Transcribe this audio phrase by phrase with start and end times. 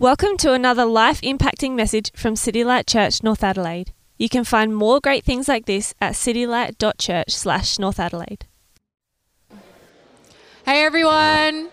[0.00, 3.92] Welcome to another life impacting message from City Light Church, North Adelaide.
[4.16, 8.46] You can find more great things like this at citylight.church slash North Adelaide.
[10.64, 11.70] Hey everyone!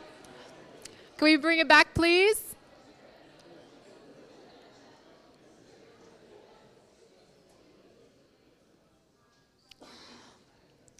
[1.17, 2.55] Can we bring it back, please?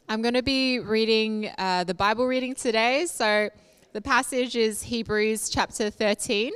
[0.08, 3.08] I'm going to be reading uh, the Bible reading today.
[3.08, 3.50] So
[3.94, 6.52] the passage is Hebrews chapter 13.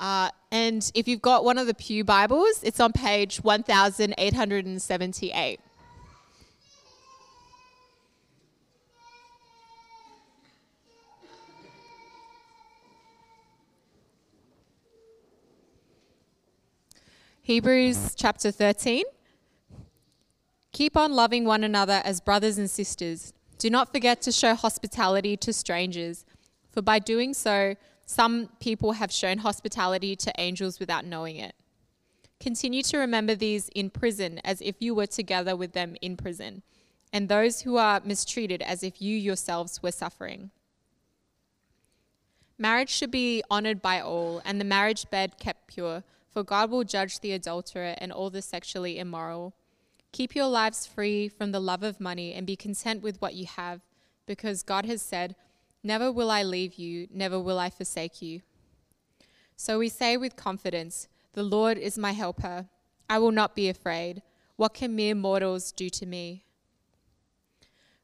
[0.00, 5.60] Uh, and if you've got one of the Pew Bibles, it's on page 1878.
[17.42, 19.04] Hebrews chapter 13.
[20.72, 23.34] Keep on loving one another as brothers and sisters.
[23.58, 26.24] Do not forget to show hospitality to strangers,
[26.70, 27.74] for by doing so,
[28.10, 31.54] some people have shown hospitality to angels without knowing it.
[32.40, 36.62] Continue to remember these in prison as if you were together with them in prison,
[37.12, 40.50] and those who are mistreated as if you yourselves were suffering.
[42.58, 46.82] Marriage should be honored by all, and the marriage bed kept pure, for God will
[46.82, 49.54] judge the adulterer and all the sexually immoral.
[50.10, 53.46] Keep your lives free from the love of money and be content with what you
[53.46, 53.82] have,
[54.26, 55.36] because God has said,
[55.82, 58.42] Never will I leave you, never will I forsake you.
[59.56, 62.66] So we say with confidence, The Lord is my helper.
[63.08, 64.22] I will not be afraid.
[64.56, 66.44] What can mere mortals do to me?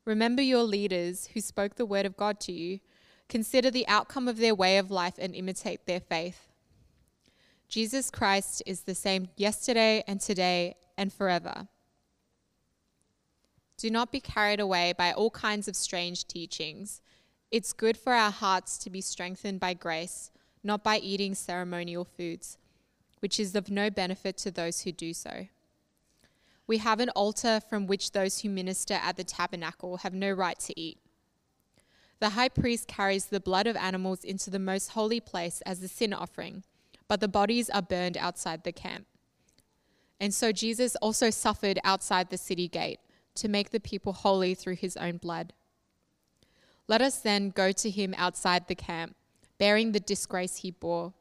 [0.05, 2.81] Remember your leaders who spoke the word of God to you.
[3.29, 6.49] Consider the outcome of their way of life and imitate their faith.
[7.69, 11.67] Jesus Christ is the same yesterday and today and forever.
[13.77, 17.03] Do not be carried away by all kinds of strange teachings.
[17.57, 20.31] It's good for our hearts to be strengthened by grace,
[20.63, 22.59] not by eating ceremonial foods,
[23.21, 25.47] which is of no benefit to those who do so.
[26.67, 30.59] We have an altar from which those who minister at the tabernacle have no right
[30.59, 30.99] to eat.
[32.21, 35.89] The high priest carries the blood of animals into the most holy place as a
[35.89, 36.63] sin offering,
[37.09, 39.07] but the bodies are burned outside the camp.
[40.21, 43.01] And so Jesus also suffered outside the city gate
[43.37, 45.55] to make the people holy through his own blood.
[46.89, 49.17] Let us then go to him outside the camp,
[49.59, 51.13] bearing the disgrace he bore.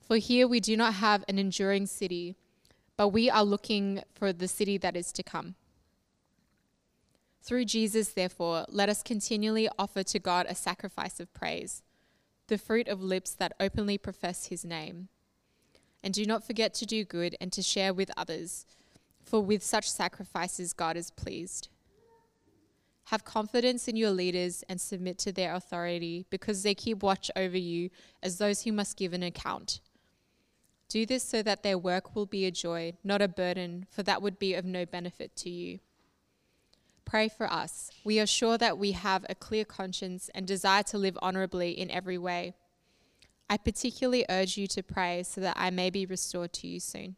[0.00, 2.36] For here we do not have an enduring city,
[2.96, 5.54] but we are looking for the city that is to come.
[7.42, 11.82] Through Jesus, therefore, let us continually offer to God a sacrifice of praise,
[12.48, 15.08] the fruit of lips that openly profess his name.
[16.02, 18.66] And do not forget to do good and to share with others
[19.26, 21.68] for with such sacrifices God is pleased.
[23.06, 27.56] Have confidence in your leaders and submit to their authority because they keep watch over
[27.56, 27.90] you
[28.22, 29.80] as those who must give an account.
[30.88, 34.22] Do this so that their work will be a joy, not a burden, for that
[34.22, 35.78] would be of no benefit to you.
[37.04, 37.90] Pray for us.
[38.04, 41.90] We are sure that we have a clear conscience and desire to live honorably in
[41.92, 42.54] every way.
[43.48, 47.14] I particularly urge you to pray so that I may be restored to you soon.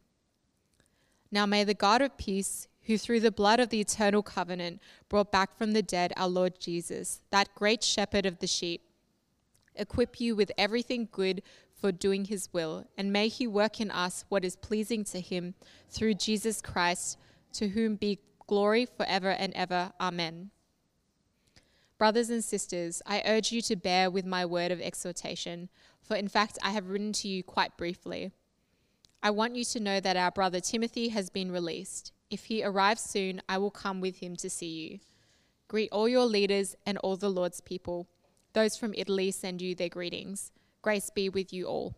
[1.31, 5.31] Now may the God of peace, who through the blood of the eternal covenant brought
[5.31, 8.81] back from the dead our Lord Jesus, that great shepherd of the sheep,
[9.75, 11.43] equip you with everything good
[11.79, 15.53] for doing his will, and may he work in us what is pleasing to him
[15.87, 17.19] through Jesus Christ,
[17.53, 18.17] to whom be
[18.47, 19.91] glory forever and ever.
[20.01, 20.49] Amen.
[21.99, 25.69] Brothers and sisters, I urge you to bear with my word of exhortation,
[26.01, 28.31] for in fact I have written to you quite briefly.
[29.21, 32.13] I want you to know that our brother Timothy has been released.
[32.29, 34.99] If he arrives soon, I will come with him to see you.
[35.67, 38.07] Greet all your leaders and all the Lord's people.
[38.53, 40.51] Those from Italy send you their greetings.
[40.81, 41.95] Grace be with you all.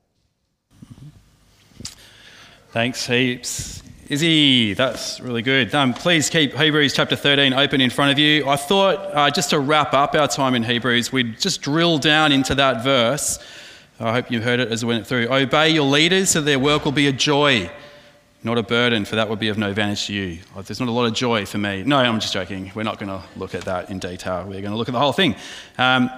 [2.71, 3.83] Thanks heaps.
[4.07, 5.73] Izzy, that's really good.
[5.73, 8.47] Um, please keep Hebrews chapter 13 open in front of you.
[8.47, 12.31] I thought uh, just to wrap up our time in Hebrews, we'd just drill down
[12.31, 13.39] into that verse
[14.03, 15.27] I hope you heard it as we went through.
[15.31, 17.69] Obey your leaders so their work will be a joy,
[18.43, 20.39] not a burden, for that would be of no advantage to you.
[20.65, 21.83] There's not a lot of joy for me.
[21.83, 22.71] No, I'm just joking.
[22.73, 24.45] We're not going to look at that in detail.
[24.45, 25.35] We're going to look at the whole thing.
[25.77, 26.09] Um,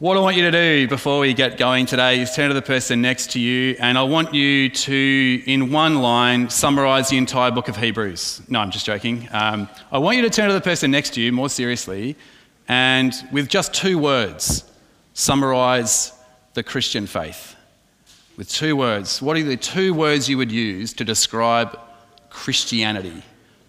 [0.00, 2.62] what I want you to do before we get going today is turn to the
[2.62, 7.52] person next to you, and I want you to, in one line, summarize the entire
[7.52, 8.42] book of Hebrews.
[8.48, 9.28] No, I'm just joking.
[9.30, 12.16] Um, I want you to turn to the person next to you more seriously,
[12.66, 14.64] and with just two words,
[15.14, 16.12] summarize
[16.54, 17.55] the Christian faith
[18.36, 19.22] with two words.
[19.22, 21.78] What are the two words you would use to describe
[22.30, 23.22] Christianity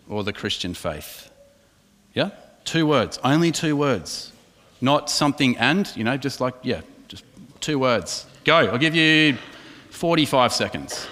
[0.09, 1.31] or the Christian faith?
[2.13, 2.31] Yeah?
[2.65, 3.19] Two words.
[3.23, 4.31] Only two words.
[4.81, 7.23] Not something and, you know, just like, yeah, just
[7.61, 8.25] two words.
[8.43, 8.57] Go.
[8.57, 9.37] I'll give you
[9.89, 11.07] 45 seconds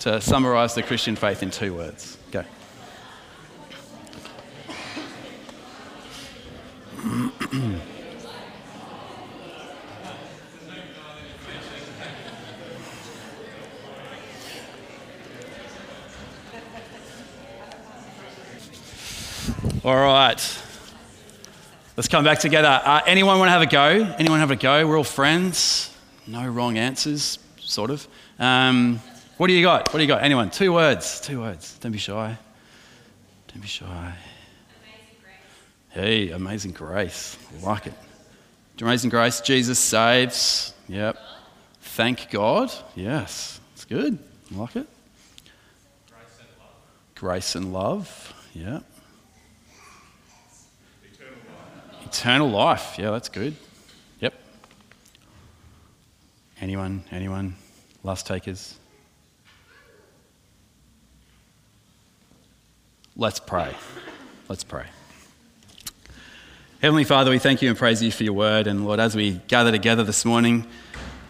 [0.00, 2.16] to summarize the Christian faith in two words.
[2.30, 2.44] Go.
[19.84, 20.62] All right.
[21.96, 22.80] Let's come back together.
[22.84, 24.14] Uh, anyone want to have a go?
[24.16, 24.86] Anyone have a go?
[24.86, 25.92] We're all friends.
[26.26, 28.06] No wrong answers, sort of.
[28.38, 29.00] Um,
[29.38, 29.92] what do you got?
[29.92, 30.22] What do you got?
[30.22, 30.50] Anyone?
[30.50, 31.20] Two words.
[31.20, 31.76] Two words.
[31.80, 32.38] Don't be shy.
[33.48, 34.14] Don't be shy.
[35.90, 37.36] Hey, amazing grace.
[37.60, 37.94] I like it.
[38.80, 39.40] Amazing grace.
[39.40, 40.74] Jesus saves.
[40.88, 41.18] Yep.
[41.80, 42.72] Thank God.
[42.94, 43.60] Yes.
[43.74, 44.16] It's good.
[44.54, 44.86] I like it.
[46.08, 47.14] Grace and love.
[47.16, 48.34] Grace and love.
[48.54, 48.84] Yep.
[51.04, 51.32] Eternal
[51.92, 52.01] life.
[52.12, 52.96] Eternal life.
[52.98, 53.56] Yeah, that's good.
[54.20, 54.34] Yep.
[56.60, 57.04] Anyone?
[57.10, 57.54] Anyone?
[58.02, 58.78] Last takers?
[63.16, 63.74] Let's pray.
[64.50, 64.84] Let's pray.
[66.82, 68.66] Heavenly Father, we thank you and praise you for your word.
[68.66, 70.66] And Lord, as we gather together this morning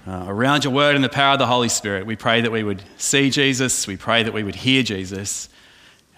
[0.04, 2.64] uh, around your word and the power of the Holy Spirit, we pray that we
[2.64, 5.48] would see Jesus, we pray that we would hear Jesus,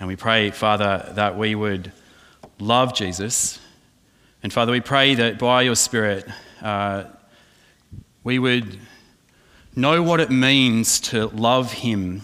[0.01, 1.93] and we pray, Father, that we would
[2.59, 3.61] love Jesus.
[4.44, 6.29] And Father, we pray that by your Spirit,
[6.61, 7.05] uh,
[8.25, 8.79] we would
[9.75, 12.20] know what it means to love him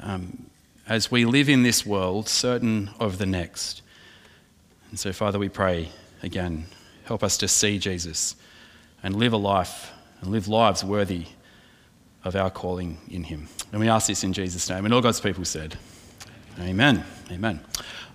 [0.00, 0.46] um,
[0.88, 3.82] as we live in this world, certain of the next.
[4.88, 5.90] And so, Father, we pray
[6.22, 6.64] again,
[7.04, 8.34] help us to see Jesus
[9.02, 9.92] and live a life
[10.22, 11.26] and live lives worthy
[12.24, 13.48] of our calling in him.
[13.70, 14.86] And we ask this in Jesus' name.
[14.86, 15.76] And all God's people said,
[16.58, 17.04] Amen.
[17.30, 17.60] Amen.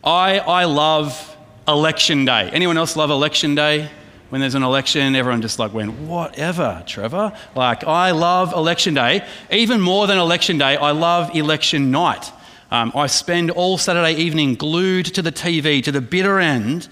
[0.03, 1.37] I, I love
[1.67, 2.49] election day.
[2.51, 3.89] Anyone else love election day?
[4.29, 7.37] When there's an election, everyone just like went, whatever, Trevor.
[7.55, 9.23] Like, I love election day.
[9.51, 12.31] Even more than election day, I love election night.
[12.71, 16.87] Um, I spend all Saturday evening glued to the TV to the bitter end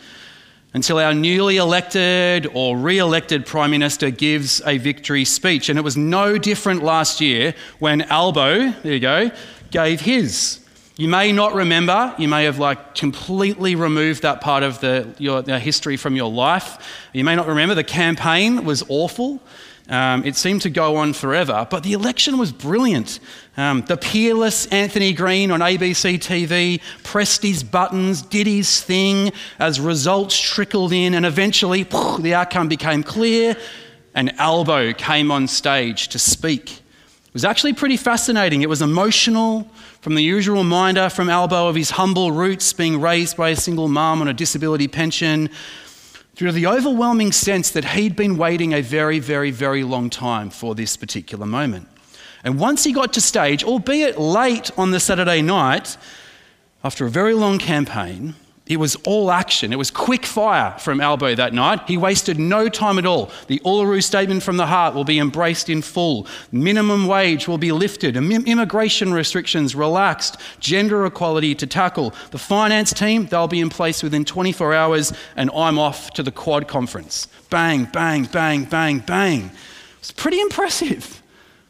[0.75, 5.69] until our newly elected or re elected Prime Minister gives a victory speech.
[5.69, 9.31] And it was no different last year when Albo, there you go,
[9.71, 10.61] gave his.
[10.98, 15.42] You may not remember, you may have like completely removed that part of the, your,
[15.42, 16.78] the history from your life.
[17.14, 19.42] You may not remember the campaign was awful.
[19.90, 23.20] Um, it seemed to go on forever, but the election was brilliant.
[23.58, 29.80] Um, the peerless Anthony Green on ABC TV pressed his buttons, did his thing as
[29.80, 33.56] results trickled in, and eventually the outcome became clear,
[34.14, 36.72] and Albo came on stage to speak.
[36.72, 38.62] It was actually pretty fascinating.
[38.62, 39.70] It was emotional,
[40.01, 43.88] from the usual reminder from Albo of his humble roots, being raised by a single
[43.88, 45.48] mum on a disability pension,
[46.36, 50.74] through the overwhelming sense that he'd been waiting a very, very, very long time for
[50.74, 51.88] this particular moment.
[52.44, 55.98] And once he got to stage, albeit late on the Saturday night,
[56.83, 58.33] after a very long campaign,
[58.71, 59.73] it was all action.
[59.73, 61.81] It was quick fire from Albo that night.
[61.89, 63.29] He wasted no time at all.
[63.47, 66.25] The Uluru Statement from the Heart will be embraced in full.
[66.53, 68.15] Minimum wage will be lifted.
[68.15, 70.38] Immigration restrictions relaxed.
[70.62, 72.13] Gender equality to tackle.
[72.31, 76.31] The finance team, they'll be in place within 24 hours, and I'm off to the
[76.31, 77.27] Quad conference.
[77.50, 79.51] Bang, bang, bang, bang, bang.
[80.00, 81.21] It's pretty impressive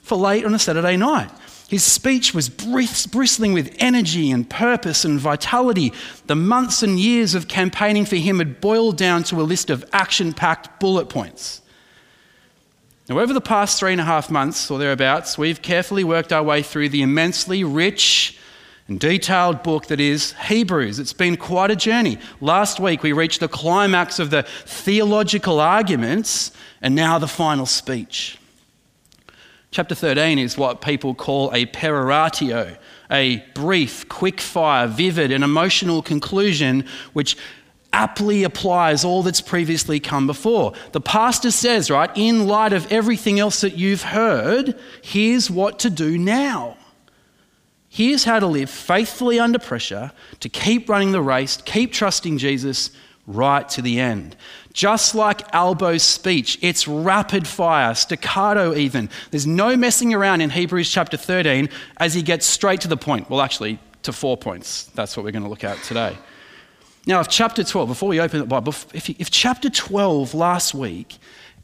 [0.04, 1.32] for late on a Saturday night.
[1.72, 5.94] His speech was bristling with energy and purpose and vitality.
[6.28, 9.86] The months and years of campaigning for him had boiled down to a list of
[9.94, 11.62] action packed bullet points.
[13.08, 16.44] Now, over the past three and a half months or thereabouts, we've carefully worked our
[16.44, 18.38] way through the immensely rich
[18.90, 21.00] and detailed book that is Hebrews.
[21.00, 22.20] It's been quite a journey.
[22.42, 26.52] Last week, we reached the climax of the theological arguments,
[26.82, 28.38] and now the final speech.
[29.72, 32.76] Chapter 13 is what people call a peroratio,
[33.10, 37.38] a brief, quick fire, vivid, and emotional conclusion which
[37.94, 40.74] aptly applies all that's previously come before.
[40.92, 45.90] The pastor says, right, in light of everything else that you've heard, here's what to
[45.90, 46.76] do now.
[47.88, 50.12] Here's how to live faithfully under pressure,
[50.42, 52.92] to keep running the race, keep trusting Jesus
[53.28, 54.36] right to the end.
[54.74, 59.10] Just like Albo's speech, it's rapid fire, staccato even.
[59.32, 63.30] There's no messing around in Hebrews chapter 13 as he gets straight to the point.
[63.30, 64.86] Well, actually, to four points.
[64.96, 66.18] That's what we're going to look at today.
[67.06, 71.18] Now, if chapter 12, before we open the Bible, if, if chapter 12 last week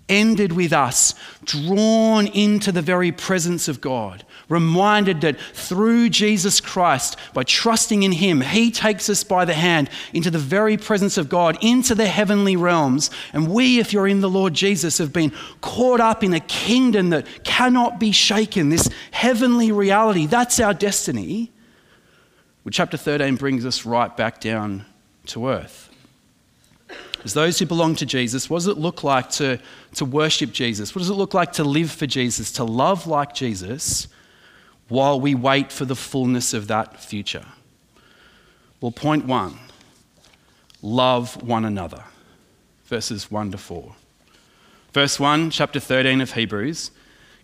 [0.10, 7.18] ended with us drawn into the very presence of God, reminded that through Jesus Christ,
[7.34, 11.30] by trusting in Him, He takes us by the hand into the very presence of
[11.30, 13.10] God, into the heavenly realms.
[13.34, 17.10] And we, if you're in the Lord Jesus, have been caught up in a kingdom
[17.10, 20.26] that cannot be shaken, this heavenly reality.
[20.26, 21.52] That's our destiny.
[22.64, 24.86] Well, chapter 13 brings us right back down
[25.28, 25.90] to earth.
[27.26, 29.60] As those who belong to Jesus, what does it look like to,
[29.96, 30.96] to worship Jesus?
[30.96, 34.08] What does it look like to live for Jesus, to love like Jesus
[34.90, 37.46] while we wait for the fullness of that future?
[38.80, 39.58] Well, point one
[40.82, 42.04] love one another.
[42.86, 43.96] Verses 1 to 4.
[44.94, 46.92] Verse 1, chapter 13 of Hebrews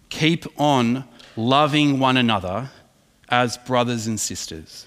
[0.10, 1.04] keep on
[1.36, 2.70] loving one another
[3.30, 4.86] as brothers and sisters.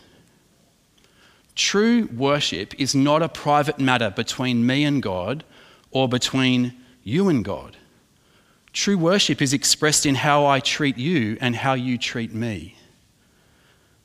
[1.56, 5.42] True worship is not a private matter between me and God
[5.90, 7.76] or between you and God.
[8.76, 12.76] True worship is expressed in how I treat you and how you treat me.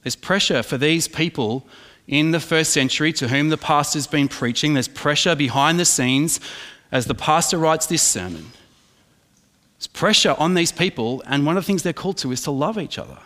[0.02, 1.68] There's pressure for these people
[2.08, 4.74] in the first century to whom the pastor's been preaching.
[4.74, 6.40] There's pressure behind the scenes
[6.90, 8.54] as the pastor writes this sermon.
[9.78, 12.52] There's pressure on these people, and one of the things they're called to is to
[12.52, 13.20] love each other.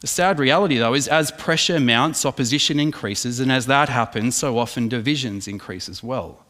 [0.00, 4.56] The sad reality, though, is as pressure mounts, opposition increases, and as that happens, so
[4.56, 6.43] often divisions increase as well.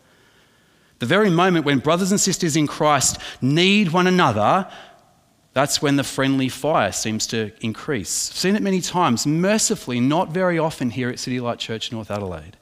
[0.99, 4.69] The very moment when brothers and sisters in Christ need one another,
[5.53, 8.31] that's when the friendly fire seems to increase.
[8.31, 12.11] I've seen it many times, mercifully, not very often here at City Light Church North
[12.11, 12.57] Adelaide.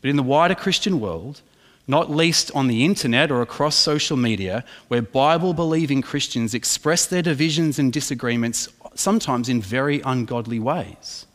[0.00, 1.42] But in the wider Christian world,
[1.88, 7.22] not least on the internet or across social media, where Bible believing Christians express their
[7.22, 11.26] divisions and disagreements sometimes in very ungodly ways,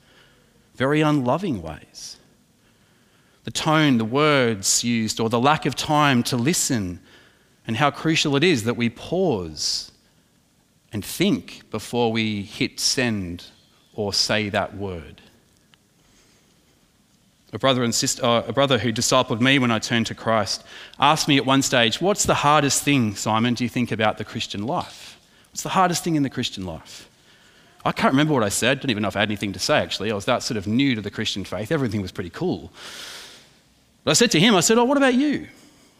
[0.75, 2.17] very unloving ways.
[3.43, 6.99] The tone, the words used, or the lack of time to listen,
[7.65, 9.91] and how crucial it is that we pause
[10.93, 13.45] and think before we hit send
[13.93, 15.21] or say that word.
[17.53, 20.63] A brother and sister, uh, a brother who discipled me when I turned to Christ,
[20.99, 23.55] asked me at one stage, "What's the hardest thing, Simon?
[23.55, 25.19] Do you think about the Christian life?
[25.51, 27.09] What's the hardest thing in the Christian life?"
[27.83, 28.77] I can't remember what I said.
[28.77, 30.11] I Don't even know if I had anything to say, actually.
[30.11, 31.71] I was that sort of new to the Christian faith.
[31.71, 32.71] Everything was pretty cool.
[34.03, 35.47] But I said to him, I said, Oh, what about you?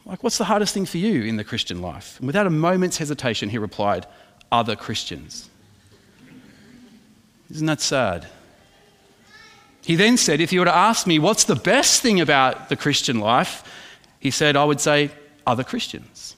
[0.06, 2.18] Like, what's the hardest thing for you in the Christian life?
[2.18, 4.08] And without a moment's hesitation, he replied,
[4.52, 5.50] Other Christians.
[7.52, 8.28] Isn't that sad?
[9.84, 12.76] He then said, If you were to ask me what's the best thing about the
[12.76, 13.64] Christian life,
[14.20, 15.12] he said, I would say,
[15.46, 16.36] Other Christians.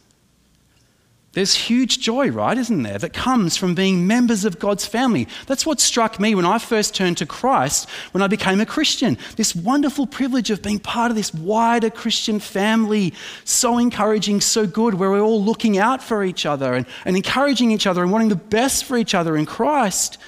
[1.33, 5.27] There's huge joy, right, isn't there, that comes from being members of God's family.
[5.47, 9.17] That's what struck me when I first turned to Christ, when I became a Christian.
[9.35, 13.15] This wonderful privilege of being part of this wider Christian family.
[13.45, 17.71] So encouraging, so good, where we're all looking out for each other and, and encouraging
[17.71, 20.19] each other and wanting the best for each other in Christ.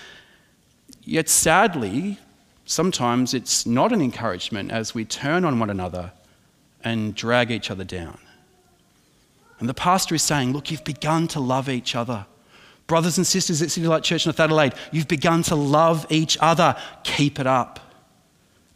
[1.04, 2.18] Yet sadly,
[2.66, 6.14] sometimes it's not an encouragement as we turn on one another
[6.84, 8.18] and drag each other down.
[9.60, 12.26] And the pastor is saying, Look, you've begun to love each other.
[12.88, 16.76] Brothers and sisters at City Light Church North Adelaide, you've begun to love each other.
[17.04, 17.80] Keep it up.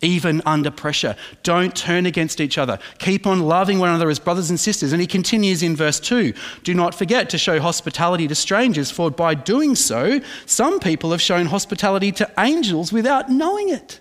[0.02, 1.16] Even under pressure.
[1.44, 2.80] Don't turn against each other.
[3.00, 4.94] Keep on loving one another as brothers and sisters.
[4.94, 6.34] And he continues in verse 2
[6.64, 11.22] Do not forget to show hospitality to strangers, for by doing so, some people have
[11.22, 14.00] shown hospitality to angels without knowing it.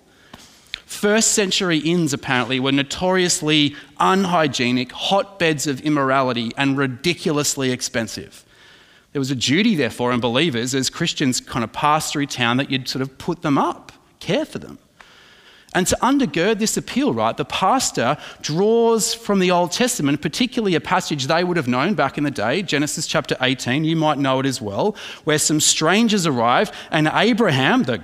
[0.89, 8.43] First century inns, apparently, were notoriously unhygienic, hotbeds of immorality, and ridiculously expensive.
[9.13, 12.71] There was a duty, therefore, on believers as Christians kind of passed through town that
[12.71, 14.79] you'd sort of put them up, care for them.
[15.75, 20.81] And to undergird this appeal, right, the pastor draws from the Old Testament, particularly a
[20.81, 24.41] passage they would have known back in the day, Genesis chapter 18, you might know
[24.41, 28.03] it as well, where some strangers arrive and Abraham, the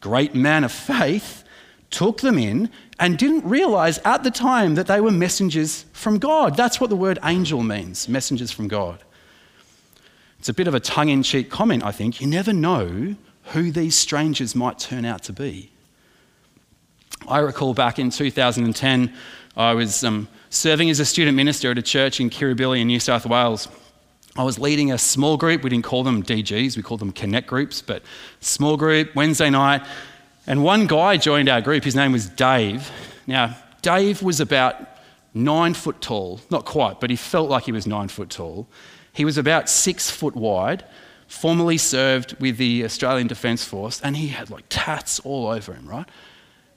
[0.00, 1.42] great man of faith,
[1.90, 6.56] took them in, and didn't realize at the time that they were messengers from God.
[6.56, 9.02] That's what the word angel means messengers from God.
[10.38, 12.20] It's a bit of a tongue in cheek comment, I think.
[12.20, 13.16] You never know
[13.52, 15.70] who these strangers might turn out to be.
[17.26, 19.12] I recall back in 2010,
[19.56, 23.00] I was um, serving as a student minister at a church in Kirribilli in New
[23.00, 23.68] South Wales.
[24.36, 25.64] I was leading a small group.
[25.64, 28.02] We didn't call them DGs, we called them connect groups, but
[28.40, 29.82] small group, Wednesday night.
[30.48, 32.90] And one guy joined our group, his name was Dave.
[33.26, 34.76] Now, Dave was about
[35.34, 38.66] nine foot tall, not quite, but he felt like he was nine foot tall.
[39.12, 40.84] He was about six foot wide,
[41.26, 45.86] formerly served with the Australian Defence Force, and he had like tats all over him,
[45.86, 46.08] right?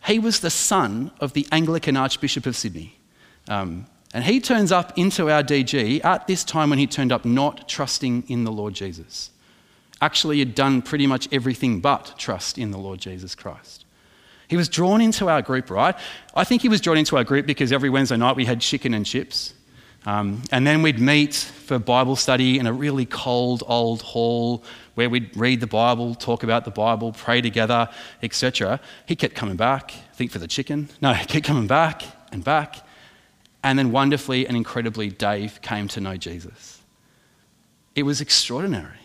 [0.05, 2.99] He was the son of the Anglican Archbishop of Sydney.
[3.47, 7.23] Um, And he turns up into our DG at this time when he turned up
[7.23, 9.30] not trusting in the Lord Jesus.
[10.01, 13.85] Actually, had done pretty much everything but trust in the Lord Jesus Christ.
[14.47, 15.95] He was drawn into our group, right?
[16.35, 18.93] I think he was drawn into our group because every Wednesday night we had chicken
[18.93, 19.53] and chips.
[20.05, 24.63] Um, and then we'd meet for Bible study in a really cold old hall
[24.95, 27.87] where we'd read the Bible, talk about the Bible, pray together,
[28.23, 28.79] etc.
[29.05, 30.89] He kept coming back, I think for the chicken.
[31.01, 32.85] No, he kept coming back and back.
[33.63, 36.81] And then wonderfully and incredibly, Dave came to know Jesus.
[37.93, 38.97] It was extraordinary.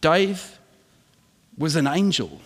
[0.00, 0.58] Dave
[1.56, 2.40] was an angel,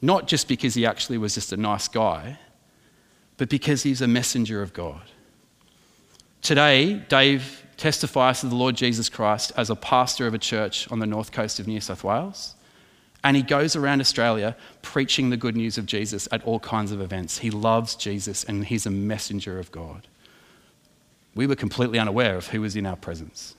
[0.00, 2.38] not just because he actually was just a nice guy,
[3.36, 5.02] but because he's a messenger of God.
[6.42, 11.00] Today, Dave testifies to the Lord Jesus Christ as a pastor of a church on
[11.00, 12.54] the north coast of New South Wales.
[13.24, 17.00] And he goes around Australia preaching the good news of Jesus at all kinds of
[17.00, 17.38] events.
[17.38, 20.06] He loves Jesus and he's a messenger of God.
[21.34, 23.55] We were completely unaware of who was in our presence.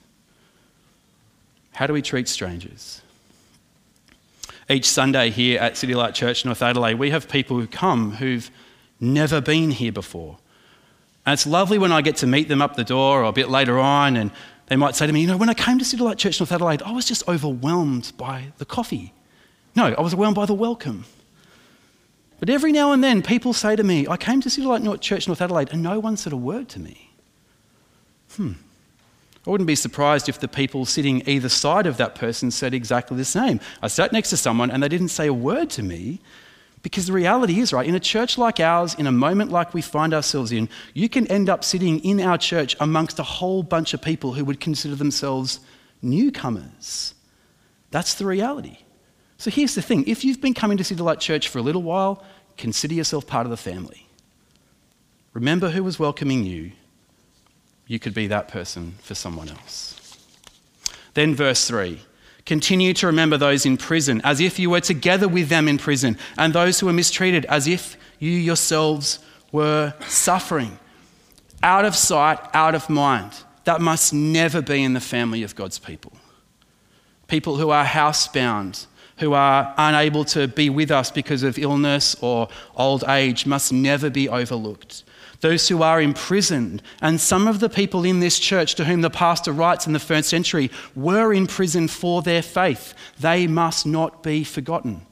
[1.78, 3.02] How do we treat strangers?
[4.68, 8.50] Each Sunday here at City Light Church North Adelaide, we have people who come who've
[8.98, 10.38] never been here before.
[11.24, 13.48] And it's lovely when I get to meet them up the door or a bit
[13.48, 14.32] later on, and
[14.66, 16.50] they might say to me, You know, when I came to City Light Church North
[16.50, 19.14] Adelaide, I was just overwhelmed by the coffee.
[19.76, 21.04] No, I was overwhelmed by the welcome.
[22.40, 25.28] But every now and then, people say to me, I came to City Light Church
[25.28, 27.12] North Adelaide, and no one said a word to me.
[28.32, 28.54] Hmm.
[29.46, 33.16] I wouldn't be surprised if the people sitting either side of that person said exactly
[33.16, 33.60] the same.
[33.80, 36.20] I sat next to someone and they didn't say a word to me,
[36.82, 39.82] because the reality is, right, in a church like ours, in a moment like we
[39.82, 43.94] find ourselves in, you can end up sitting in our church amongst a whole bunch
[43.94, 45.60] of people who would consider themselves
[46.02, 47.14] newcomers.
[47.90, 48.78] That's the reality.
[49.38, 51.82] So here's the thing if you've been coming to City Light Church for a little
[51.82, 52.24] while,
[52.56, 54.08] consider yourself part of the family.
[55.32, 56.72] Remember who was welcoming you.
[57.88, 60.18] You could be that person for someone else.
[61.14, 62.00] Then, verse 3
[62.46, 66.16] Continue to remember those in prison as if you were together with them in prison,
[66.36, 69.18] and those who were mistreated as if you yourselves
[69.52, 70.78] were suffering.
[71.62, 73.32] Out of sight, out of mind.
[73.64, 76.12] That must never be in the family of God's people.
[77.26, 78.86] People who are housebound,
[79.18, 84.08] who are unable to be with us because of illness or old age, must never
[84.08, 85.04] be overlooked
[85.40, 86.82] those who are imprisoned.
[87.00, 89.98] And some of the people in this church to whom the pastor writes in the
[89.98, 92.94] first century were in prison for their faith.
[93.20, 95.02] They must not be forgotten.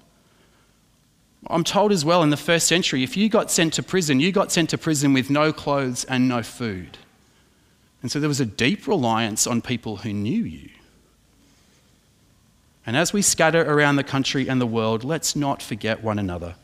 [1.49, 4.33] I'm told as well in the first century, if you got sent to prison, you
[4.33, 6.99] got sent to prison with no clothes and no food.
[8.03, 10.71] And so there was a deep reliance on people who knew you.
[12.85, 16.55] And as we scatter around the country and the world, let's not forget one another.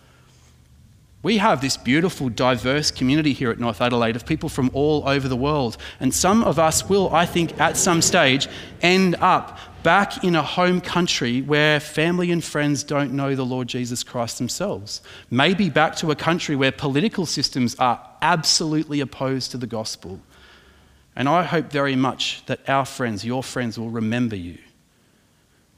[1.23, 5.29] We have this beautiful, diverse community here at North Adelaide of people from all over
[5.29, 5.77] the world.
[6.01, 8.49] And some of us will, I think, at some stage
[8.81, 13.69] end up back in a home country where family and friends don't know the Lord
[13.69, 15.01] Jesus Christ themselves.
[15.31, 20.21] Maybe back to a country where political systems are absolutely opposed to the gospel.
[21.15, 24.59] And I hope very much that our friends, your friends, will remember you,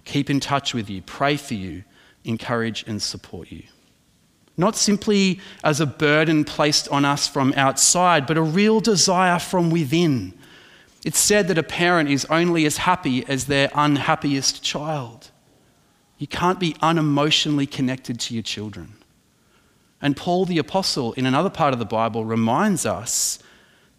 [0.06, 1.84] keep in touch with you, pray for you,
[2.24, 3.64] encourage and support you
[4.56, 9.70] not simply as a burden placed on us from outside, but a real desire from
[9.70, 10.32] within.
[11.04, 15.30] It's said that a parent is only as happy as their unhappiest child.
[16.18, 18.94] You can't be unemotionally connected to your children.
[20.00, 23.38] And Paul the Apostle, in another part of the Bible, reminds us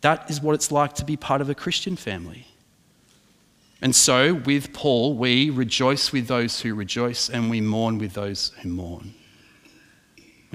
[0.02, 2.48] that is what it's like to be part of a Christian family.
[3.82, 8.52] And so, with Paul, we rejoice with those who rejoice and we mourn with those
[8.62, 9.14] who mourn.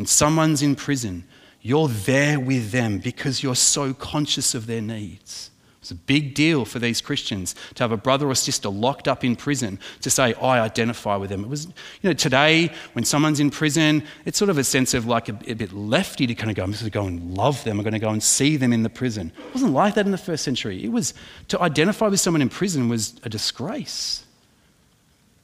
[0.00, 1.24] When someone's in prison,
[1.60, 5.50] you're there with them because you're so conscious of their needs.
[5.82, 9.24] It's a big deal for these Christians to have a brother or sister locked up
[9.24, 11.44] in prison to say, I identify with them.
[11.44, 11.72] It was, you
[12.08, 15.52] know, today when someone's in prison, it's sort of a sense of like a, a
[15.52, 17.78] bit lefty to kind of go, I'm going to go and love them.
[17.78, 19.30] I'm going to go and see them in the prison.
[19.48, 20.82] It wasn't like that in the first century.
[20.82, 21.12] It was
[21.48, 24.24] to identify with someone in prison was a disgrace.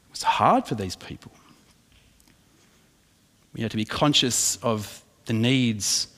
[0.08, 1.30] It was hard for these people.
[3.56, 6.08] We have to be conscious of the needs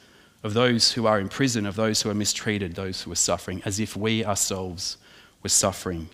[0.42, 3.62] of those who are in prison, of those who are mistreated, those who are suffering,
[3.64, 4.96] as if we ourselves
[5.44, 6.08] were suffering.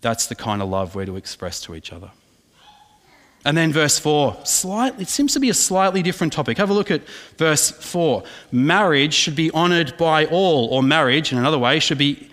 [0.00, 2.10] That's the kind of love we're to express to each other.
[3.44, 6.56] And then verse 4, slightly, it seems to be a slightly different topic.
[6.58, 7.02] Have a look at
[7.36, 8.22] verse 4.
[8.52, 12.30] Marriage should be honoured by all, or marriage, in another way, should be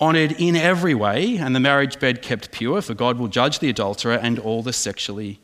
[0.00, 3.70] honoured in every way, and the marriage bed kept pure, for God will judge the
[3.70, 5.40] adulterer and all the sexually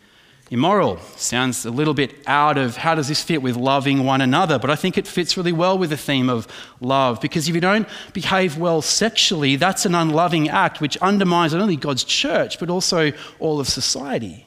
[0.51, 0.99] immoral.
[1.17, 4.71] Sounds a little bit out of how does this fit with loving one another, but
[4.71, 6.47] I think it fits really well with the theme of
[6.81, 11.63] love because if you don't behave well sexually, that's an unloving act which undermines not
[11.63, 14.47] only God's church but also all of society.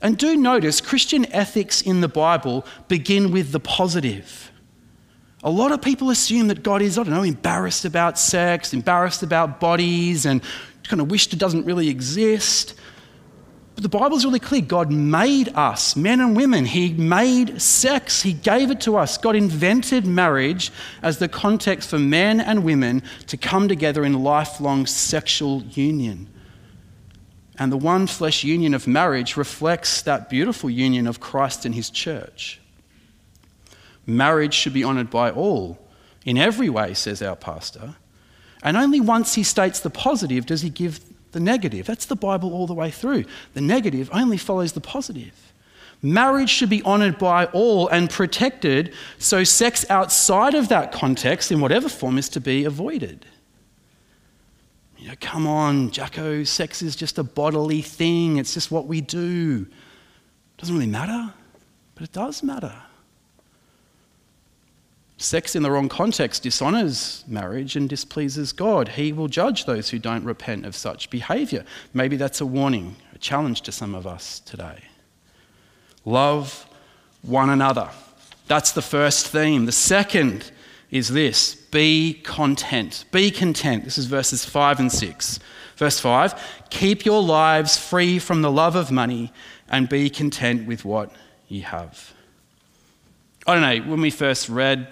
[0.00, 4.50] And do notice Christian ethics in the Bible begin with the positive.
[5.44, 9.24] A lot of people assume that God is, I don't know, embarrassed about sex, embarrassed
[9.24, 10.40] about bodies, and
[10.84, 12.74] kind of wished it doesn't really exist.
[13.74, 14.60] But the Bible's really clear.
[14.60, 16.66] God made us, men and women.
[16.66, 18.22] He made sex.
[18.22, 19.16] He gave it to us.
[19.16, 20.70] God invented marriage
[21.02, 26.28] as the context for men and women to come together in lifelong sexual union.
[27.58, 31.90] And the one flesh union of marriage reflects that beautiful union of Christ and his
[31.90, 32.60] church.
[34.06, 35.78] Marriage should be honoured by all,
[36.24, 37.94] in every way, says our pastor.
[38.62, 41.00] And only once he states the positive does he give
[41.32, 41.86] the negative.
[41.86, 43.24] That's the Bible all the way through.
[43.54, 45.52] The negative only follows the positive.
[46.02, 51.60] Marriage should be honoured by all and protected, so sex outside of that context, in
[51.60, 53.24] whatever form, is to be avoided.
[54.98, 59.00] You know, come on, Jacko, sex is just a bodily thing, it's just what we
[59.00, 59.66] do.
[59.68, 61.32] It doesn't really matter,
[61.94, 62.74] but it does matter.
[65.22, 68.88] Sex in the wrong context dishonors marriage and displeases God.
[68.88, 71.64] He will judge those who don't repent of such behavior.
[71.94, 74.82] Maybe that's a warning, a challenge to some of us today.
[76.04, 76.66] Love
[77.22, 77.88] one another.
[78.48, 79.64] That's the first theme.
[79.66, 80.50] The second
[80.90, 83.04] is this be content.
[83.12, 83.84] Be content.
[83.84, 85.38] This is verses 5 and 6.
[85.76, 86.34] Verse 5
[86.70, 89.32] Keep your lives free from the love of money
[89.68, 91.12] and be content with what
[91.46, 92.12] you have.
[93.46, 94.88] I don't know, when we first read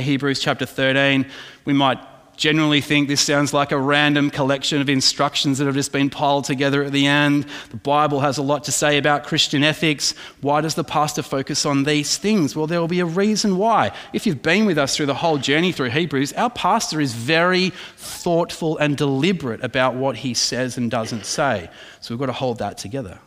[0.00, 1.26] Hebrews chapter 13,
[1.64, 1.98] we might
[2.36, 6.44] generally think this sounds like a random collection of instructions that have just been piled
[6.44, 7.46] together at the end.
[7.70, 10.14] The Bible has a lot to say about Christian ethics.
[10.40, 12.56] Why does the pastor focus on these things?
[12.56, 13.92] Well, there will be a reason why.
[14.12, 17.70] If you've been with us through the whole journey through Hebrews, our pastor is very
[17.96, 21.70] thoughtful and deliberate about what he says and doesn't say.
[22.00, 23.20] So we've got to hold that together.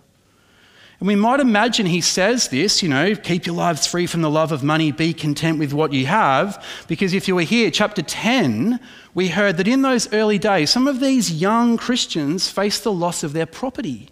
[0.99, 4.29] And we might imagine he says this, you know, keep your lives free from the
[4.29, 6.63] love of money, be content with what you have.
[6.87, 8.79] Because if you were here, chapter 10,
[9.13, 13.23] we heard that in those early days, some of these young Christians faced the loss
[13.23, 14.07] of their property,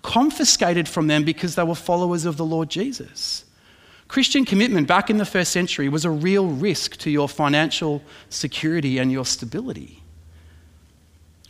[0.00, 3.44] confiscated from them because they were followers of the Lord Jesus.
[4.08, 8.98] Christian commitment back in the first century was a real risk to your financial security
[8.98, 10.01] and your stability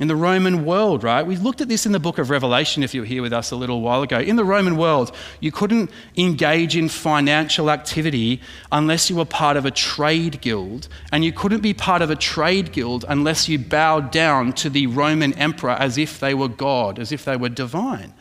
[0.02, 1.24] in the Roman world, right?
[1.24, 3.52] We looked at this in the book of Revelation if you were here with us
[3.52, 4.18] a little while ago.
[4.18, 8.40] In the Roman world, you couldn't engage in financial activity
[8.72, 12.16] unless you were part of a trade guild, and you couldn't be part of a
[12.16, 16.98] trade guild unless you bowed down to the Roman emperor as if they were God,
[16.98, 18.12] as if they were divine.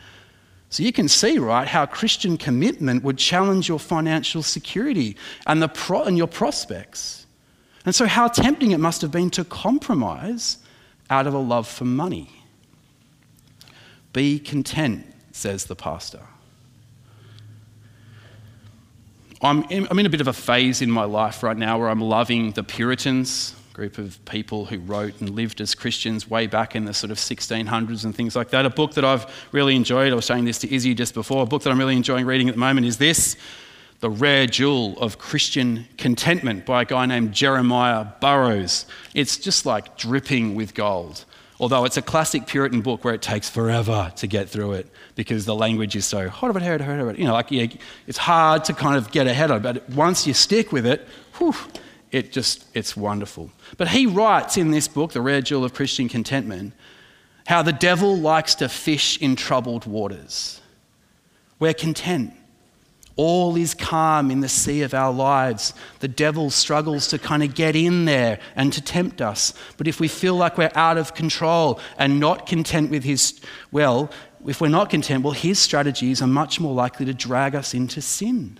[0.68, 5.16] So you can see, right, how Christian commitment would challenge your financial security
[5.48, 7.26] and, the pro- and your prospects.
[7.84, 10.58] And so, how tempting it must have been to compromise
[11.12, 12.30] out of a love for money.
[14.14, 16.22] Be content, says the pastor.
[19.42, 21.90] I'm in, I'm in a bit of a phase in my life right now where
[21.90, 26.74] I'm loving the Puritans, group of people who wrote and lived as Christians way back
[26.74, 28.64] in the sort of 1600s and things like that.
[28.64, 31.46] A book that I've really enjoyed, I was saying this to Izzy just before, a
[31.46, 33.36] book that I'm really enjoying reading at the moment is this
[34.02, 38.84] The Rare Jewel of Christian Contentment by a guy named Jeremiah Burroughs.
[39.14, 41.24] It's just like dripping with gold.
[41.60, 45.44] Although it's a classic Puritan book where it takes forever to get through it because
[45.44, 46.28] the language is so
[47.16, 47.68] you know, like yeah,
[48.08, 49.62] it's hard to kind of get ahead of.
[49.62, 51.06] But once you stick with it,
[51.38, 51.54] whew,
[52.10, 53.52] it just it's wonderful.
[53.76, 56.72] But he writes in this book, The Rare Jewel of Christian Contentment,
[57.46, 60.60] how the devil likes to fish in troubled waters.
[61.60, 62.32] We're content.
[63.16, 65.74] All is calm in the sea of our lives.
[66.00, 69.52] The devil struggles to kind of get in there and to tempt us.
[69.76, 74.10] But if we feel like we're out of control and not content with his, well,
[74.46, 78.00] if we're not content, well, his strategies are much more likely to drag us into
[78.00, 78.58] sin.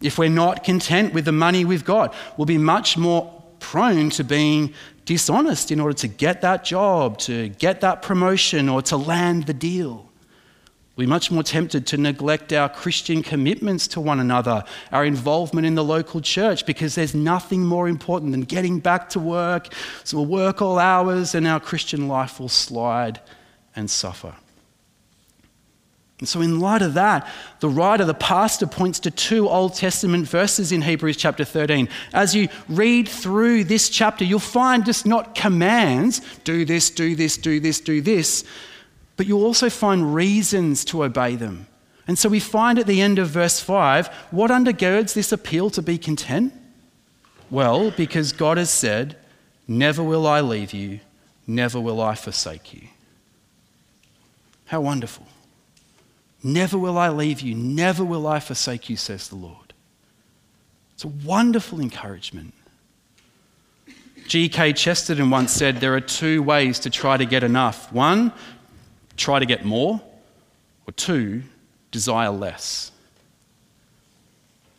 [0.00, 4.24] If we're not content with the money we've got, we'll be much more prone to
[4.24, 4.72] being
[5.04, 9.54] dishonest in order to get that job, to get that promotion, or to land the
[9.54, 10.07] deal.
[10.98, 15.76] We're much more tempted to neglect our Christian commitments to one another, our involvement in
[15.76, 19.72] the local church, because there's nothing more important than getting back to work.
[20.02, 23.20] So we'll work all hours and our Christian life will slide
[23.76, 24.34] and suffer.
[26.18, 27.28] And so, in light of that,
[27.60, 31.88] the writer, the pastor, points to two Old Testament verses in Hebrews chapter 13.
[32.12, 37.36] As you read through this chapter, you'll find just not commands do this, do this,
[37.36, 38.44] do this, do this
[39.18, 41.66] but you'll also find reasons to obey them.
[42.06, 45.82] And so we find at the end of verse 5 what undergirds this appeal to
[45.82, 46.54] be content?
[47.50, 49.16] Well, because God has said,
[49.66, 51.00] Never will I leave you,
[51.46, 52.88] never will I forsake you.
[54.66, 55.26] How wonderful.
[56.42, 59.74] Never will I leave you, never will I forsake you, says the Lord.
[60.94, 62.54] It's a wonderful encouragement.
[64.28, 64.74] G.K.
[64.74, 68.32] Chesterton once said there are two ways to try to get enough one,
[69.18, 70.00] try to get more,
[70.86, 71.42] or two,
[71.90, 72.92] desire less.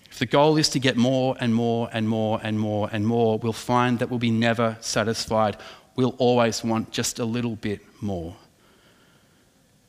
[0.09, 3.37] If the goal is to get more and more and more and more and more,
[3.37, 5.57] we'll find that we'll be never satisfied.
[5.95, 8.35] We'll always want just a little bit more.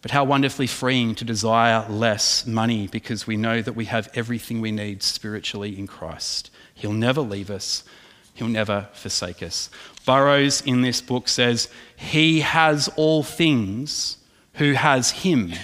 [0.03, 4.61] But how wonderfully freeing to desire less money because we know that we have everything
[4.61, 6.51] we need spiritually in Christ.
[6.75, 7.85] He'll never leave us,
[8.33, 9.69] He'll never forsake us.
[10.07, 14.17] Burroughs in this book says, He has all things
[14.61, 15.55] who has Him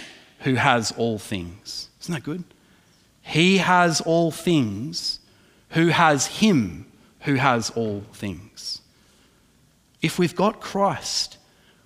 [0.41, 1.91] who has all things.
[2.01, 2.45] Isn't that good?
[3.21, 5.21] He has all things
[5.71, 6.87] who has Him
[7.21, 8.81] who has all things.
[10.01, 11.37] If we've got Christ,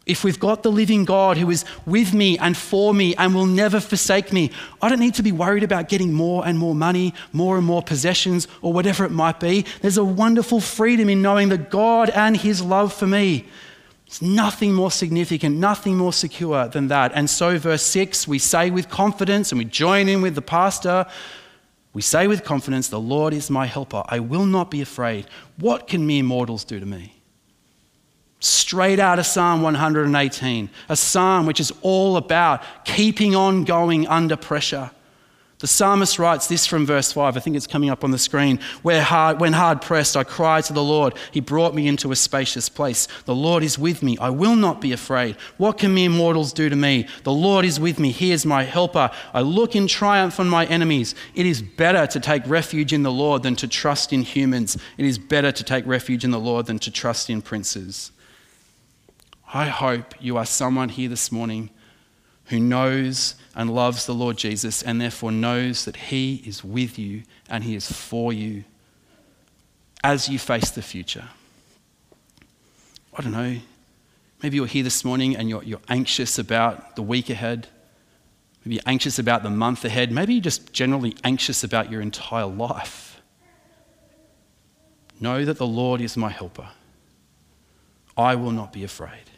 [0.07, 3.47] if we've got the living God who is with me and for me and will
[3.47, 7.13] never forsake me, I don't need to be worried about getting more and more money,
[7.33, 9.65] more and more possessions, or whatever it might be.
[9.83, 13.47] There's a wonderful freedom in knowing that God and His love for me
[14.11, 17.13] there's nothing more significant, nothing more secure than that.
[17.15, 21.07] And so, verse 6, we say with confidence, and we join in with the pastor,
[21.93, 24.03] we say with confidence, The Lord is my helper.
[24.09, 25.29] I will not be afraid.
[25.59, 27.23] What can mere mortals do to me?
[28.41, 34.35] Straight out of Psalm 118, a psalm which is all about keeping on going under
[34.35, 34.91] pressure.
[35.61, 38.61] The psalmist writes this from verse 5, I think it's coming up on the screen.
[38.81, 41.15] Where hard, when hard pressed, I cried to the Lord.
[41.33, 43.07] He brought me into a spacious place.
[43.27, 44.17] The Lord is with me.
[44.17, 45.37] I will not be afraid.
[45.59, 47.07] What can mere mortals do to me?
[47.25, 48.11] The Lord is with me.
[48.11, 49.11] He is my helper.
[49.35, 51.15] I look in triumph on my enemies.
[51.35, 54.79] It is better to take refuge in the Lord than to trust in humans.
[54.97, 58.13] It is better to take refuge in the Lord than to trust in princes.
[59.53, 61.69] I hope you are someone here this morning
[62.47, 67.23] who knows and loves the Lord Jesus and therefore knows that He is with you
[67.49, 68.65] and He is for you
[70.03, 71.29] as you face the future.
[73.17, 73.57] I don't know.
[74.43, 77.69] Maybe you're here this morning and you're, you're anxious about the week ahead.
[78.65, 80.11] Maybe you're anxious about the month ahead.
[80.13, 83.21] Maybe you're just generally anxious about your entire life.
[85.19, 86.69] Know that the Lord is my helper.
[88.17, 89.30] I will not be afraid.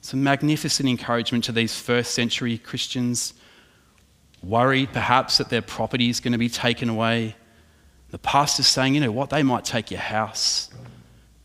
[0.00, 3.34] It's a magnificent encouragement to these first century Christians,
[4.42, 7.36] worried perhaps that their property is going to be taken away.
[8.10, 10.70] The pastor's saying, you know what, they might take your house,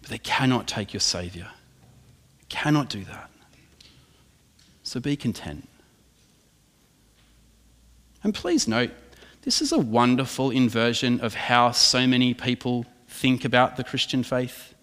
[0.01, 1.47] but they cannot take your Saviour.
[2.47, 3.29] Cannot do that.
[4.83, 5.67] So be content.
[8.23, 8.91] And please note,
[9.41, 14.74] this is a wonderful inversion of how so many people think about the Christian faith.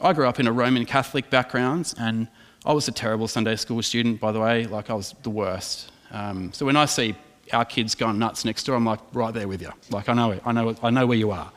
[0.00, 2.28] I grew up in a Roman Catholic background, and
[2.66, 4.66] I was a terrible Sunday school student, by the way.
[4.66, 5.90] Like, I was the worst.
[6.10, 7.14] Um, so when I see
[7.52, 9.72] our kids going nuts next door, I'm like, right there with you.
[9.90, 10.42] Like, I know it.
[10.44, 11.50] I know, I know where you are.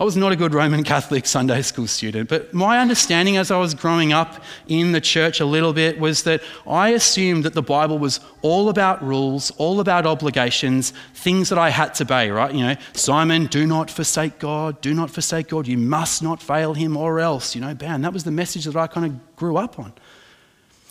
[0.00, 3.58] I was not a good Roman Catholic Sunday school student, but my understanding as I
[3.58, 7.62] was growing up in the church a little bit was that I assumed that the
[7.62, 12.54] Bible was all about rules, all about obligations, things that I had to obey, right?
[12.54, 16.74] You know, Simon, do not forsake God, do not forsake God, you must not fail
[16.74, 18.02] him or else, you know, bam.
[18.02, 19.92] That was the message that I kind of grew up on.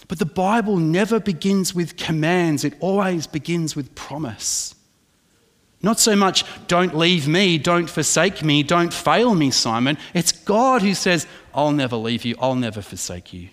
[0.10, 4.76] But the Bible never begins with commands, it always begins with promise.
[5.82, 9.98] Not so much, don't leave me, don't forsake me, don't fail me, Simon.
[10.14, 13.50] It's God who says, I'll never leave you, I'll never forsake you.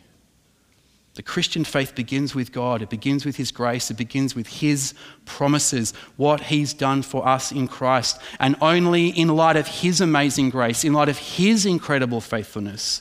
[1.15, 2.83] The Christian faith begins with God.
[2.83, 3.89] It begins with His grace.
[3.91, 4.95] It begins with His
[5.27, 8.21] promises, what He's done for us in Christ.
[8.41, 13.01] And only in light of His amazing grace, in light of His incredible faithfulness,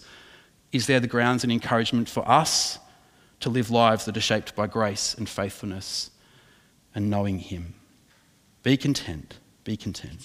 [0.72, 2.78] is there the grounds and encouragement for us
[3.40, 6.12] to live lives that are shaped by grace and faithfulness
[6.94, 7.74] and knowing Him.
[8.64, 9.36] Be content.
[9.64, 10.20] Be content.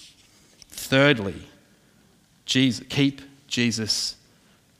[0.69, 1.43] Thirdly,
[2.45, 4.15] Jesus, keep Jesus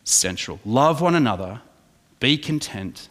[0.06, 0.60] central.
[0.66, 1.62] Love one another.
[2.20, 3.10] Be content.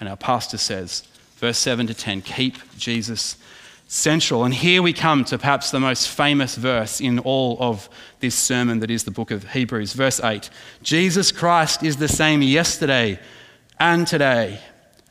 [0.00, 1.02] And our pastor says,
[1.36, 3.36] verse 7 to 10, keep Jesus
[3.86, 4.44] central.
[4.44, 7.88] And here we come to perhaps the most famous verse in all of
[8.20, 9.92] this sermon that is the book of Hebrews.
[9.92, 10.48] Verse 8
[10.82, 13.18] Jesus Christ is the same yesterday
[13.78, 14.60] and today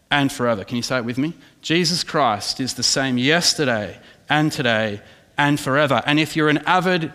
[0.09, 0.63] and forever.
[0.63, 1.33] Can you say it with me?
[1.61, 3.99] Jesus Christ is the same yesterday
[4.29, 5.01] and today
[5.37, 6.01] and forever.
[6.05, 7.11] And if you're an avid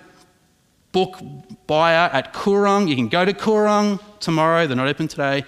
[0.92, 1.18] book
[1.66, 5.44] buyer at Koorong, you can go to Koorong tomorrow, they're not open today,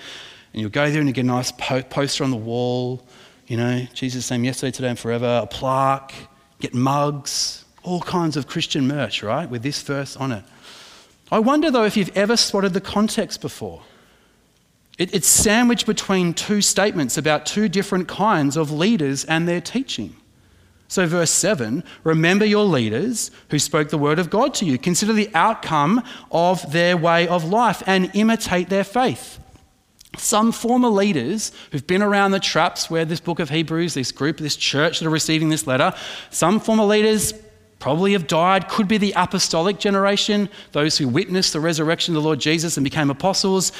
[0.53, 3.07] and you'll go there and you get a nice po- poster on the wall.
[3.47, 5.41] You know, Jesus same yesterday, today, and forever.
[5.43, 6.13] A plaque,
[6.61, 10.45] get mugs, all kinds of Christian merch, right, with this verse on it.
[11.31, 13.83] I wonder though if you've ever spotted the context before.
[14.99, 20.17] It, it's sandwiched between two statements about two different kinds of leaders and their teaching.
[20.89, 24.79] So, verse 7 remember your leaders who spoke the word of God to you.
[24.79, 29.39] Consider the outcome of their way of life and imitate their faith.
[30.17, 34.39] Some former leaders who've been around the traps where this book of Hebrews, this group,
[34.39, 35.93] this church that are receiving this letter,
[36.31, 37.35] some former leaders
[37.79, 38.69] probably have died.
[38.69, 42.85] Could be the apostolic generation, those who witnessed the resurrection of the Lord Jesus and
[42.85, 43.73] became apostles.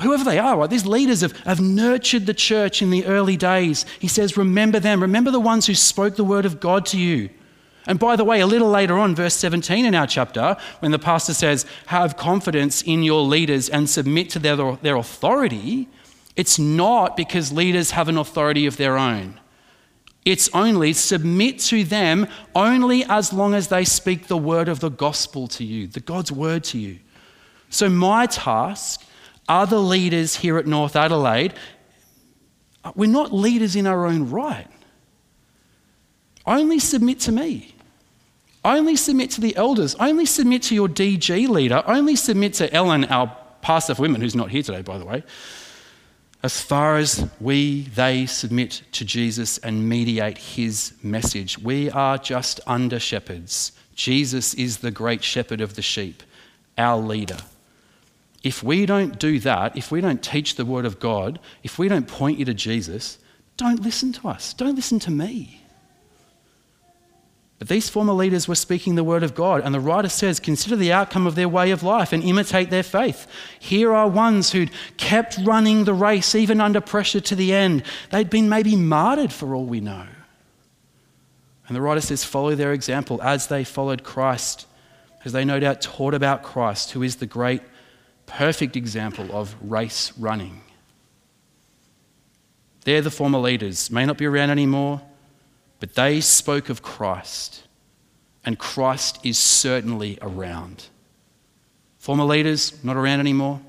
[0.00, 0.70] Whoever they are, right?
[0.70, 3.84] These leaders have, have nurtured the church in the early days.
[3.98, 5.02] He says, Remember them.
[5.02, 7.30] Remember the ones who spoke the word of God to you.
[7.86, 10.98] And by the way, a little later on, verse 17 in our chapter, when the
[10.98, 15.88] pastor says, Have confidence in your leaders and submit to their, their authority,
[16.36, 19.40] it's not because leaders have an authority of their own.
[20.24, 24.90] It's only submit to them only as long as they speak the word of the
[24.90, 26.98] gospel to you, the God's word to you.
[27.70, 29.04] So, my task,
[29.50, 31.52] other leaders here at North Adelaide,
[32.94, 34.68] we're not leaders in our own right.
[36.46, 37.74] Only submit to me.
[38.64, 39.94] Only submit to the elders.
[39.96, 41.82] Only submit to your DG leader.
[41.86, 45.22] Only submit to Ellen, our pastor of women, who's not here today, by the way.
[46.42, 52.60] As far as we, they submit to Jesus and mediate his message, we are just
[52.66, 53.72] under shepherds.
[53.94, 56.22] Jesus is the great shepherd of the sheep,
[56.78, 57.38] our leader.
[58.42, 61.88] If we don't do that, if we don't teach the word of God, if we
[61.88, 63.18] don't point you to Jesus,
[63.56, 64.54] don't listen to us.
[64.54, 65.60] Don't listen to me.
[67.60, 70.76] But these former leaders were speaking the word of God, and the writer says, Consider
[70.76, 73.26] the outcome of their way of life and imitate their faith.
[73.58, 77.82] Here are ones who'd kept running the race even under pressure to the end.
[78.10, 80.06] They'd been maybe martyred for all we know.
[81.68, 84.66] And the writer says, Follow their example as they followed Christ,
[85.26, 87.60] as they no doubt taught about Christ, who is the great,
[88.30, 90.62] perfect example of race running.
[92.84, 95.02] They're the former leaders, may not be around anymore
[95.80, 97.66] but they spoke of Christ,
[98.44, 100.86] and Christ is certainly around.
[101.98, 103.60] Former leaders, not around anymore.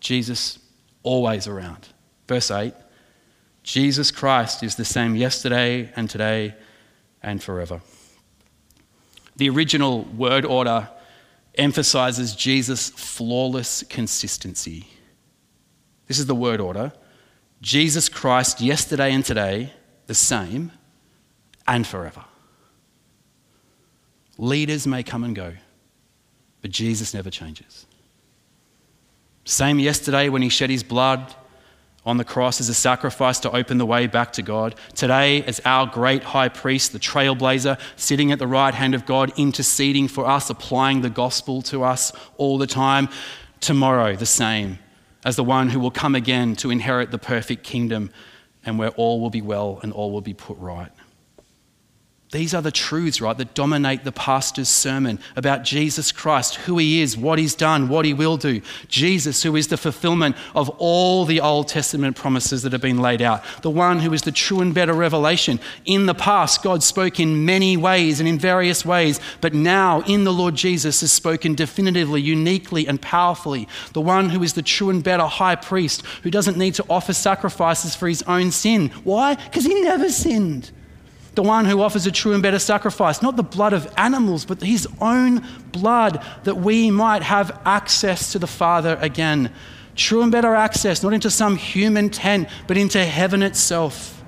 [0.00, 0.60] Jesus,
[1.02, 1.88] always around.
[2.26, 2.72] Verse 8
[3.64, 6.54] Jesus Christ is the same yesterday and today
[7.20, 7.80] and forever.
[9.36, 10.88] The original word order
[11.56, 14.88] emphasizes Jesus' flawless consistency.
[16.06, 16.92] This is the word order
[17.62, 19.72] Jesus Christ, yesterday and today,
[20.06, 20.72] the same
[21.66, 22.24] and forever.
[24.38, 25.54] Leaders may come and go,
[26.60, 27.86] but Jesus never changes.
[29.44, 31.34] Same yesterday when he shed his blood
[32.06, 34.76] on the cross as a sacrifice to open the way back to God.
[34.94, 39.32] Today, as our great high priest, the trailblazer, sitting at the right hand of God,
[39.36, 43.08] interceding for us, applying the gospel to us all the time.
[43.60, 44.78] Tomorrow, the same
[45.24, 48.10] as the one who will come again to inherit the perfect kingdom
[48.64, 50.92] and where all will be well and all will be put right.
[52.32, 57.00] These are the truths, right, that dominate the pastor's sermon about Jesus Christ, who he
[57.00, 58.62] is, what he's done, what he will do.
[58.88, 63.22] Jesus, who is the fulfillment of all the Old Testament promises that have been laid
[63.22, 65.60] out, the one who is the true and better revelation.
[65.84, 70.24] In the past, God spoke in many ways and in various ways, but now in
[70.24, 73.68] the Lord Jesus has spoken definitively, uniquely, and powerfully.
[73.92, 77.12] The one who is the true and better high priest, who doesn't need to offer
[77.12, 78.88] sacrifices for his own sin.
[79.04, 79.36] Why?
[79.36, 80.72] Because he never sinned
[81.36, 84.60] the one who offers a true and better sacrifice, not the blood of animals, but
[84.62, 89.52] his own blood, that we might have access to the Father again.
[89.94, 94.24] True and better access, not into some human tent, but into heaven itself.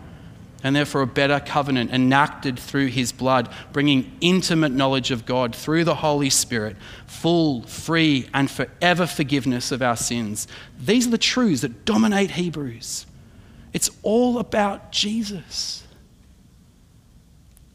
[0.62, 5.84] And therefore, a better covenant enacted through his blood, bringing intimate knowledge of God through
[5.84, 10.46] the Holy Spirit, full, free, and forever forgiveness of our sins.
[10.78, 13.06] These are the truths that dominate Hebrews.
[13.72, 15.84] It's all about Jesus.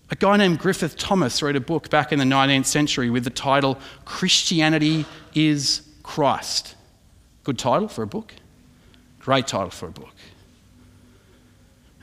[0.09, 3.29] A guy named Griffith Thomas wrote a book back in the 19th century with the
[3.29, 6.75] title Christianity is Christ.
[7.43, 8.33] Good title for a book.
[9.19, 10.13] Great title for a book.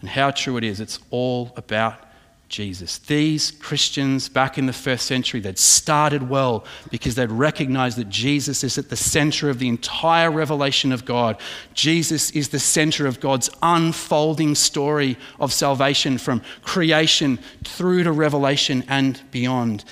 [0.01, 0.81] And how true it is.
[0.81, 2.10] It's all about
[2.51, 2.99] Jesus.
[2.99, 8.63] These Christians back in the first century, they'd started well because they'd recognized that Jesus
[8.63, 11.41] is at the center of the entire revelation of God.
[11.73, 18.85] Jesus is the center of God's unfolding story of salvation from creation through to revelation
[18.89, 19.85] and beyond.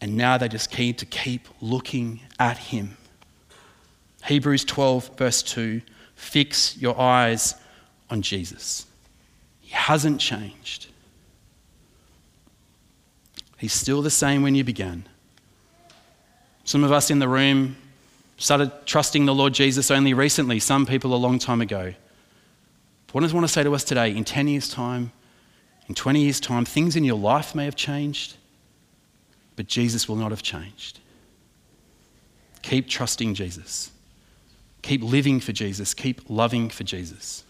[0.00, 2.96] And now they just need to keep looking at Him.
[4.26, 5.80] Hebrews 12, verse 2
[6.16, 7.54] fix your eyes
[8.08, 8.86] on Jesus.
[9.60, 10.88] He hasn't changed.
[13.64, 15.06] He's still the same when you began.
[16.64, 17.76] Some of us in the room
[18.36, 21.94] started trusting the Lord Jesus only recently, some people a long time ago.
[23.12, 25.12] What I want to say to us today in 10 years' time,
[25.88, 28.36] in 20 years' time, things in your life may have changed,
[29.56, 31.00] but Jesus will not have changed.
[32.60, 33.92] Keep trusting Jesus.
[34.82, 35.94] Keep living for Jesus.
[35.94, 37.44] Keep loving for Jesus.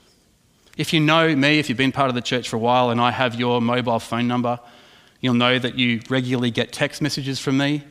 [0.76, 3.00] If you know me, if you've been part of the church for a while and
[3.00, 4.60] I have your mobile phone number,
[5.20, 7.82] you'll know that you regularly get text messages from me,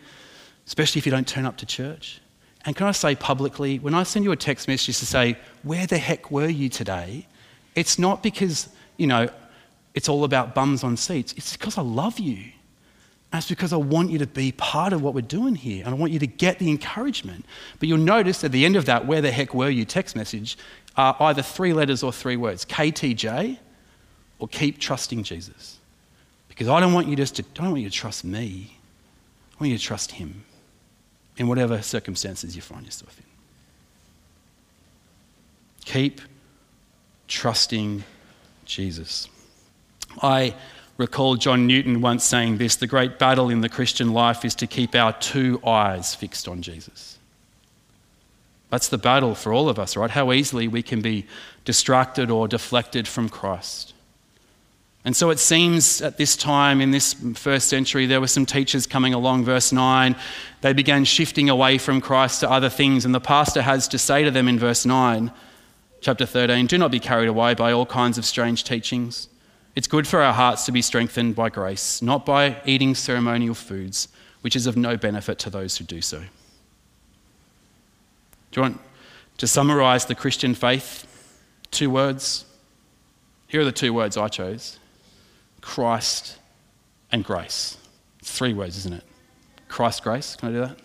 [0.68, 2.22] especially if you don't turn up to church.
[2.66, 5.86] And can I say publicly, when I send you a text message to say, Where
[5.86, 7.28] the heck were you today?
[7.76, 9.30] It's not because, you know,
[9.94, 11.34] it's all about bums on seats.
[11.34, 12.52] It's because I love you.
[13.32, 15.84] And it's because I want you to be part of what we're doing here.
[15.84, 17.46] And I want you to get the encouragement.
[17.80, 20.58] But you'll notice at the end of that, where the heck were you text message,
[20.96, 23.58] are either three letters or three words KTJ
[24.40, 25.80] or keep trusting Jesus.
[26.54, 28.78] Because I don't want you just to, I don't want you to trust me.
[29.54, 30.46] I want you to trust him
[31.38, 33.26] in whatever circumstances you find yourself in.
[35.86, 36.22] Keep
[37.28, 38.04] trusting
[38.66, 39.28] Jesus.
[40.22, 40.54] I
[40.98, 44.68] recall John Newton once saying this the great battle in the Christian life is to
[44.68, 47.18] keep our two eyes fixed on Jesus.
[48.70, 50.10] That's the battle for all of us, right?
[50.10, 51.26] How easily we can be
[51.66, 53.93] distracted or deflected from Christ.
[55.06, 58.88] And so it seems at this time in this first century, there were some teachers
[58.88, 60.16] coming along, verse 9.
[60.62, 63.04] They began shifting away from Christ to other things.
[63.04, 65.32] And the pastor has to say to them in verse 9,
[66.00, 69.28] chapter 13, Do not be carried away by all kinds of strange teachings
[69.76, 74.08] it's good for our hearts to be strengthened by grace, not by eating ceremonial foods,
[74.42, 76.20] which is of no benefit to those who do so.
[76.20, 76.26] Do
[78.56, 78.80] you want
[79.38, 81.08] to summarize the Christian faith?
[81.72, 82.46] Two words.
[83.48, 84.80] Here are the two words I chose
[85.64, 86.38] Christ
[87.12, 87.78] and grace.
[88.22, 89.04] three words, isn't it?
[89.68, 90.36] Christ, grace.
[90.36, 90.78] Can I do that?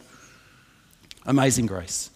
[1.27, 2.11] Amazing grace.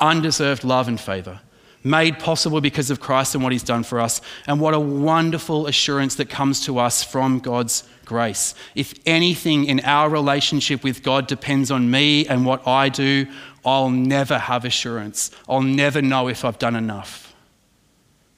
[0.00, 1.40] Undeserved love and favor
[1.84, 4.22] made possible because of Christ and what he's done for us.
[4.46, 8.54] And what a wonderful assurance that comes to us from God's grace.
[8.74, 13.26] If anything in our relationship with God depends on me and what I do,
[13.64, 15.30] I'll never have assurance.
[15.46, 17.34] I'll never know if I've done enough.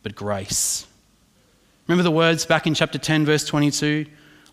[0.03, 0.87] But grace.
[1.87, 4.07] Remember the words back in chapter 10, verse 22?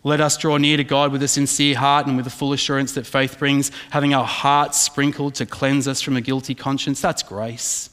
[0.04, 2.92] Let us draw near to God with a sincere heart and with the full assurance
[2.92, 7.00] that faith brings, having our hearts sprinkled to cleanse us from a guilty conscience.
[7.00, 7.90] That's grace.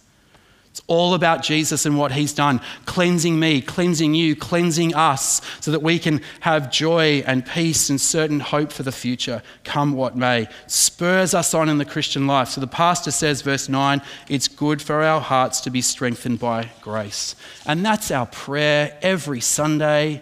[0.71, 5.69] It's all about Jesus and what he's done, cleansing me, cleansing you, cleansing us, so
[5.71, 10.15] that we can have joy and peace and certain hope for the future, come what
[10.15, 10.47] may.
[10.67, 12.47] Spurs us on in the Christian life.
[12.47, 16.69] So the pastor says, verse 9, it's good for our hearts to be strengthened by
[16.79, 17.35] grace.
[17.65, 20.21] And that's our prayer every Sunday,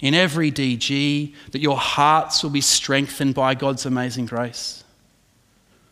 [0.00, 4.82] in every DG, that your hearts will be strengthened by God's amazing grace.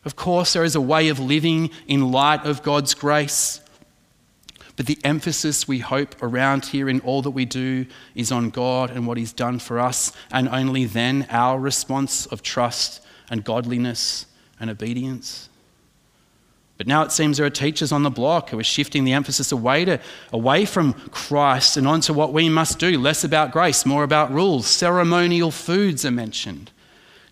[0.07, 3.61] Of course, there is a way of living in light of God's grace.
[4.85, 9.07] The emphasis we hope around here in all that we do is on God and
[9.07, 14.27] what He's done for us, and only then our response of trust and godliness
[14.59, 15.49] and obedience.
[16.79, 19.53] But now it seems there are teachers on the block who are shifting the emphasis
[19.53, 20.01] away, to,
[20.33, 24.67] away from Christ and onto what we must do less about grace, more about rules.
[24.67, 26.72] Ceremonial foods are mentioned.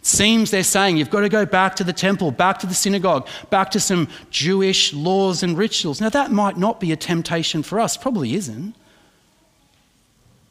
[0.01, 2.75] It seems they're saying you've got to go back to the temple, back to the
[2.75, 6.01] synagogue, back to some Jewish laws and rituals.
[6.01, 8.75] Now, that might not be a temptation for us, probably isn't.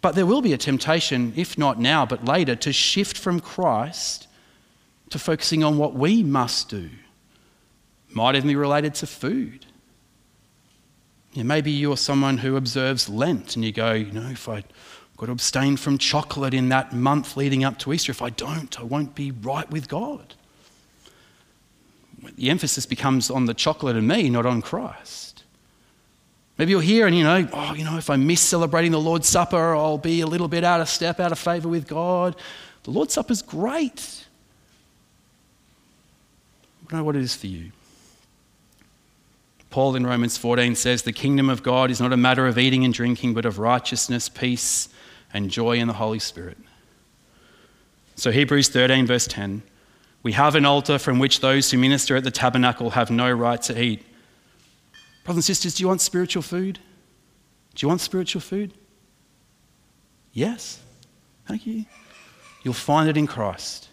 [0.01, 4.27] But there will be a temptation, if not now, but later, to shift from Christ
[5.09, 6.91] to focusing on what we must do.
[8.11, 9.65] Might even be related to food.
[11.35, 14.63] Maybe you're someone who observes Lent and you go, you know, if I
[15.19, 18.11] got to abstain from chocolate in that month leading up to Easter.
[18.11, 20.33] If I don't, I won't be right with God.
[22.35, 25.43] The emphasis becomes on the chocolate and me, not on Christ.
[26.57, 29.27] Maybe you're here and you know, oh, you know, if I miss celebrating the Lord's
[29.27, 32.35] Supper, I'll be a little bit out of step, out of favor with God.
[32.83, 34.25] The Lord's Supper is great.
[36.81, 37.71] I don't know what it is for you.
[39.69, 42.83] Paul in Romans 14 says, The kingdom of God is not a matter of eating
[42.83, 44.89] and drinking, but of righteousness, peace,
[45.33, 46.57] and joy in the Holy Spirit.
[48.15, 49.63] So, Hebrews 13, verse 10
[50.21, 53.61] we have an altar from which those who minister at the tabernacle have no right
[53.63, 54.05] to eat.
[55.23, 56.79] Brothers and sisters, do you want spiritual food?
[57.75, 58.73] Do you want spiritual food?
[60.33, 60.79] Yes.
[61.45, 61.85] Thank you.
[62.63, 63.87] You'll find it in Christ,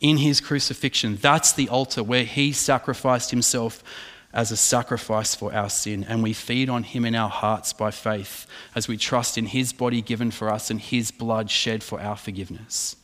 [0.00, 1.16] in his crucifixion.
[1.16, 3.84] That's the altar where he sacrificed himself
[4.32, 7.90] as a sacrifice for our sin, and we feed on him in our hearts by
[7.90, 12.00] faith as we trust in his body given for us and his blood shed for
[12.00, 12.96] our forgiveness.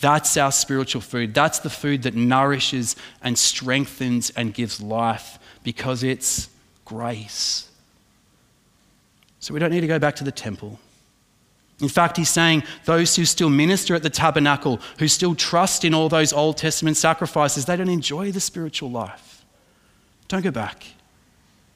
[0.00, 1.34] That's our spiritual food.
[1.34, 6.48] That's the food that nourishes and strengthens and gives life because it's
[6.84, 7.70] grace.
[9.38, 10.80] So we don't need to go back to the temple.
[11.80, 15.94] In fact, he's saying those who still minister at the tabernacle, who still trust in
[15.94, 19.33] all those Old Testament sacrifices, they don't enjoy the spiritual life.
[20.28, 20.86] Don't go back.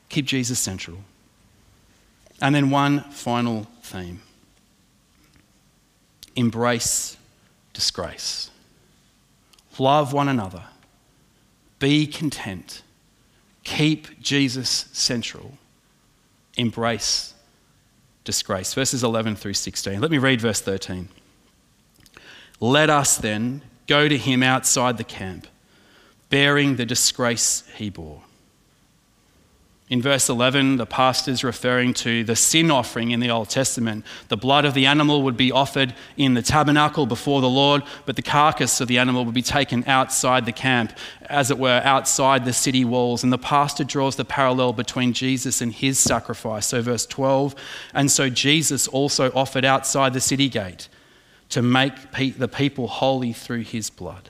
[0.08, 0.98] Keep Jesus central.
[2.40, 4.22] And then one final theme
[6.36, 7.16] embrace
[7.72, 8.50] disgrace.
[9.78, 10.64] Love one another.
[11.78, 12.82] Be content.
[13.64, 15.58] Keep Jesus central.
[16.56, 17.34] Embrace
[18.24, 18.74] disgrace.
[18.74, 20.00] Verses 11 through 16.
[20.00, 21.08] Let me read verse 13.
[22.60, 25.46] Let us then go to him outside the camp,
[26.30, 28.22] bearing the disgrace he bore.
[29.90, 34.04] In verse 11, the pastor is referring to the sin offering in the Old Testament.
[34.28, 38.14] The blood of the animal would be offered in the tabernacle before the Lord, but
[38.14, 42.44] the carcass of the animal would be taken outside the camp, as it were, outside
[42.44, 43.24] the city walls.
[43.24, 46.66] And the pastor draws the parallel between Jesus and his sacrifice.
[46.66, 47.54] So, verse 12,
[47.94, 50.90] and so Jesus also offered outside the city gate
[51.48, 51.94] to make
[52.36, 54.28] the people holy through his blood.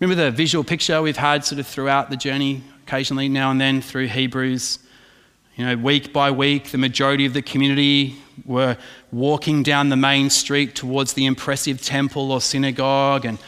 [0.00, 3.80] Remember the visual picture we've had sort of throughout the journey occasionally now and then
[3.80, 4.78] through Hebrews.
[5.56, 8.76] You know, week by week, the majority of the community were
[9.10, 13.38] walking down the main street towards the impressive temple or synagogue and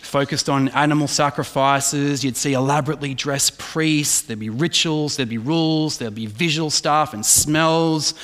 [0.00, 2.24] focused on animal sacrifices.
[2.24, 7.14] You'd see elaborately dressed priests, there'd be rituals, there'd be rules, there'd be visual stuff
[7.14, 8.14] and smells.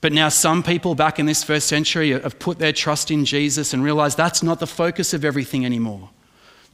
[0.00, 3.72] But now, some people back in this first century have put their trust in Jesus
[3.72, 6.10] and realized that's not the focus of everything anymore.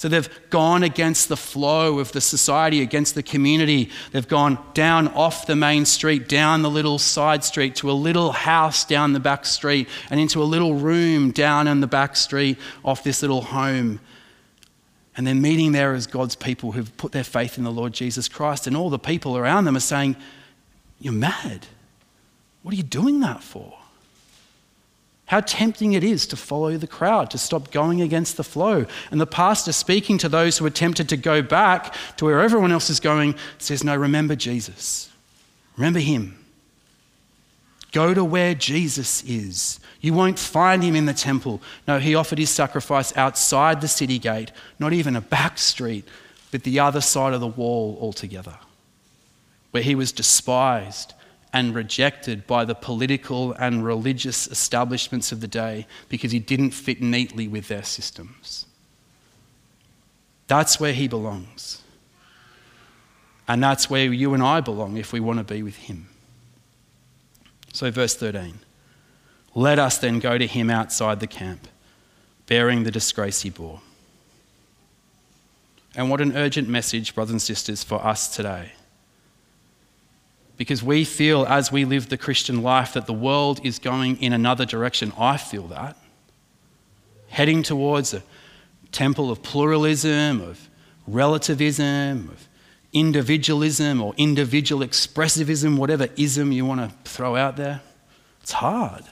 [0.01, 3.91] So they've gone against the flow of the society, against the community.
[4.13, 8.33] They've gone down off the main street, down the little side street, to a little
[8.33, 12.57] house down the back street, and into a little room down in the back street
[12.83, 14.01] off this little home.
[15.19, 18.27] And they're meeting there as God's people who've put their faith in the Lord Jesus
[18.27, 18.67] Christ.
[18.67, 20.17] And all the people around them are saying,
[20.99, 21.67] You're mad.
[22.63, 23.80] What are you doing that for?
[25.31, 28.85] How tempting it is to follow the crowd, to stop going against the flow.
[29.13, 32.73] And the pastor, speaking to those who are tempted to go back to where everyone
[32.73, 35.09] else is going, says, No, remember Jesus.
[35.77, 36.37] Remember him.
[37.93, 39.79] Go to where Jesus is.
[40.01, 41.63] You won't find him in the temple.
[41.87, 44.51] No, he offered his sacrifice outside the city gate,
[44.81, 46.09] not even a back street,
[46.51, 48.59] but the other side of the wall altogether,
[49.71, 51.15] where he was despised
[51.53, 57.03] and rejected by the political and religious establishments of the day because he didn't fit
[57.03, 58.67] neatly with their systems.
[60.47, 61.83] That's where he belongs.
[63.49, 66.09] And that's where you and I belong if we want to be with him.
[67.73, 68.61] So, verse 13
[69.55, 71.67] Let us then go to him outside the camp,
[72.47, 73.81] bearing the disgrace he bore.
[75.97, 78.73] And what an urgent message, brothers and sisters, for us today
[80.61, 84.35] because we feel as we live the Christian life that the world is going in
[84.35, 85.11] another direction.
[85.19, 85.97] I feel that.
[87.29, 88.23] Heading towards a
[88.93, 90.69] temple of pluralism, of
[91.07, 92.47] relativism, of
[92.93, 97.81] individualism or individual expressivism, whatever ism you want to throw out there.
[98.43, 99.05] It's hard.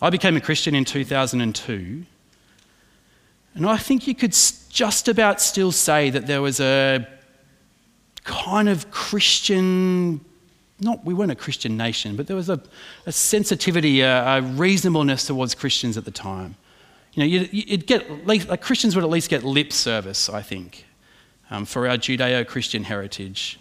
[0.00, 2.04] I became a Christian in 2002.
[3.56, 4.36] And I think you could
[4.68, 7.08] just about still say that there was a
[8.26, 10.20] kind of Christian,
[10.80, 12.60] not, we weren't a Christian nation, but there was a,
[13.06, 16.56] a sensitivity, a, a, reasonableness towards Christians at the time.
[17.14, 20.84] You know, you'd, you'd get, like Christians would at least get lip service, I think,
[21.50, 23.58] um, for our Judeo Christian heritage.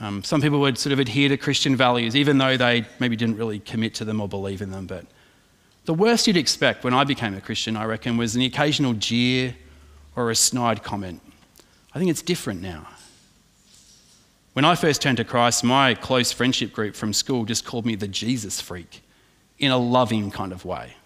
[0.00, 3.36] Um, some people would sort of adhere to Christian values, even though they maybe didn't
[3.36, 4.86] really commit to them or believe in them.
[4.86, 5.06] But
[5.84, 9.54] the worst you'd expect when I became a Christian, I reckon, was an occasional jeer
[10.16, 11.20] or a snide comment.
[11.94, 12.86] I think it's different now.
[14.60, 17.94] When I first turned to Christ, my close friendship group from school just called me
[17.94, 19.02] the Jesus freak
[19.58, 20.96] in a loving kind of way.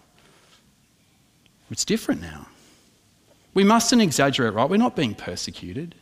[1.71, 2.47] It's different now.
[3.53, 4.69] We mustn't exaggerate, right?
[4.69, 5.95] We're not being persecuted.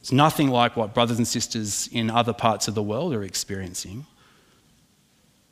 [0.00, 4.04] It's nothing like what brothers and sisters in other parts of the world are experiencing.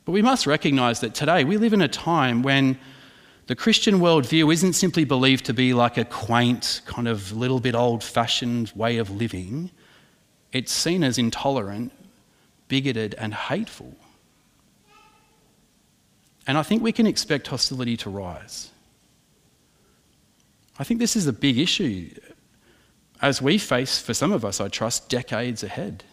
[0.05, 2.77] But we must recognize that today we live in a time when
[3.47, 7.73] the Christian worldview isn't simply believed to be like a quaint, kind of little bit
[7.73, 9.71] old fashioned way of living
[10.51, 11.91] it's seen as intolerant,
[12.67, 13.95] bigoted, and hateful.
[16.47, 18.71] And I think we can expect hostility to rise.
[20.79, 22.09] I think this is a big issue.
[23.21, 26.05] as we face, for some of us, I trust, decades ahead.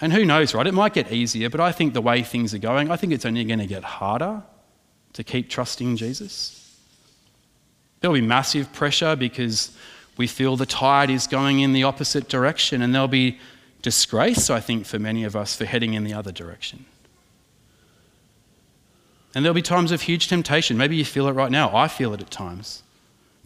[0.00, 0.66] And who knows, right?
[0.66, 3.24] It might get easier, but I think the way things are going, I think it's
[3.24, 4.42] only going to get harder
[5.12, 6.76] to keep trusting Jesus.
[8.00, 9.76] There'll be massive pressure because
[10.20, 13.38] we feel the tide is going in the opposite direction, and there'll be
[13.80, 16.84] disgrace, I think, for many of us for heading in the other direction.
[19.34, 20.76] And there'll be times of huge temptation.
[20.76, 21.74] Maybe you feel it right now.
[21.74, 22.82] I feel it at times.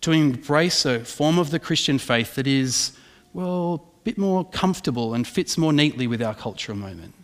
[0.00, 2.98] To embrace a form of the Christian faith that is,
[3.32, 7.14] well, a bit more comfortable and fits more neatly with our cultural moment.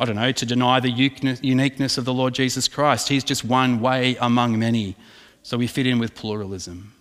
[0.00, 3.08] I don't know, to deny the uniqueness of the Lord Jesus Christ.
[3.08, 4.96] He's just one way among many.
[5.44, 6.94] So we fit in with pluralism.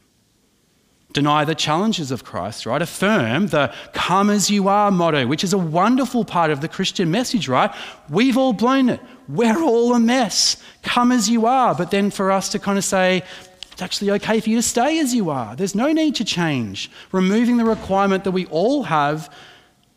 [1.12, 2.82] Deny the challenges of Christ, right?
[2.82, 7.10] Affirm the come as you are motto, which is a wonderful part of the Christian
[7.10, 7.74] message, right?
[8.10, 9.02] We've all blown it.
[9.28, 10.58] We're all a mess.
[10.84, 11.74] Come as you are.
[11.74, 13.24] But then for us to kind of say,
[13.72, 15.56] it's actually okay for you to stay as you are.
[15.56, 16.92] There's no need to change.
[17.12, 19.34] Removing the requirement that we all have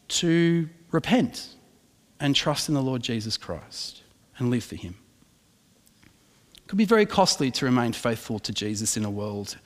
[0.08, 1.48] to repent
[2.20, 4.02] and trust in the Lord Jesus Christ
[4.38, 4.94] and live for Him.
[6.56, 9.58] It could be very costly to remain faithful to Jesus in a world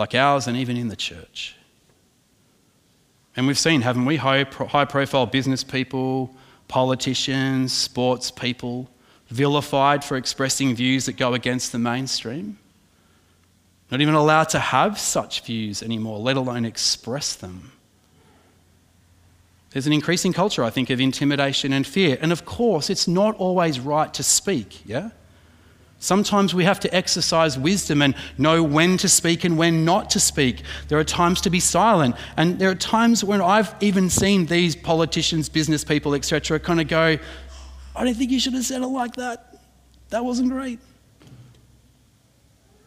[0.00, 1.54] like ours and even in the church.
[3.36, 6.34] And we've seen, haven't we, high, high profile business people,
[6.66, 8.90] politicians, sports people,
[9.28, 12.58] vilified for expressing views that go against the mainstream.
[13.90, 17.72] Not even allowed to have such views anymore, let alone express them.
[19.70, 22.18] There's an increasing culture, I think, of intimidation and fear.
[22.20, 25.10] And of course, it's not always right to speak, yeah?
[26.02, 30.18] Sometimes we have to exercise wisdom and know when to speak and when not to
[30.18, 30.62] speak.
[30.88, 32.16] There are times to be silent.
[32.38, 36.88] And there are times when I've even seen these politicians, business people, etc., kind of
[36.88, 37.18] go,
[37.94, 39.58] I don't think you should have said it like that.
[40.08, 40.78] That wasn't great.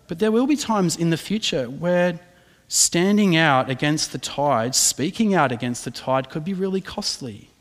[0.07, 2.19] But there will be times in the future where
[2.67, 7.51] standing out against the tide, speaking out against the tide, could be really costly.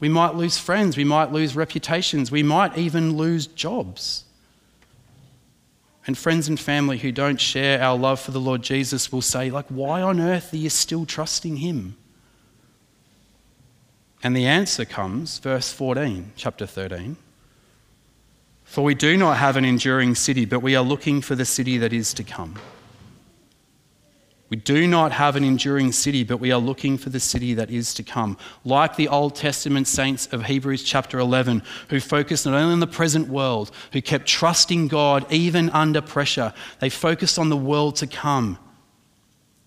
[0.00, 4.24] We might lose friends, we might lose reputations, we might even lose jobs.
[6.08, 9.50] And friends and family who don't share our love for the Lord Jesus will say,
[9.50, 11.98] like, why on earth are you still trusting him?
[14.22, 17.18] And the answer comes, verse 14, chapter 13.
[18.64, 21.76] For we do not have an enduring city, but we are looking for the city
[21.76, 22.54] that is to come.
[24.50, 27.70] We do not have an enduring city, but we are looking for the city that
[27.70, 28.38] is to come.
[28.64, 32.86] Like the Old Testament saints of Hebrews chapter 11, who focused not only on the
[32.86, 38.06] present world, who kept trusting God even under pressure, they focused on the world to
[38.06, 38.58] come.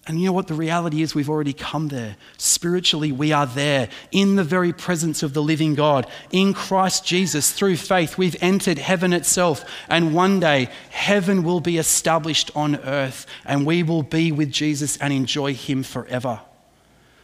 [0.07, 0.47] And you know what?
[0.47, 2.15] The reality is, we've already come there.
[2.37, 6.07] Spiritually, we are there in the very presence of the living God.
[6.31, 9.63] In Christ Jesus, through faith, we've entered heaven itself.
[9.89, 14.97] And one day, heaven will be established on earth, and we will be with Jesus
[14.97, 16.41] and enjoy Him forever.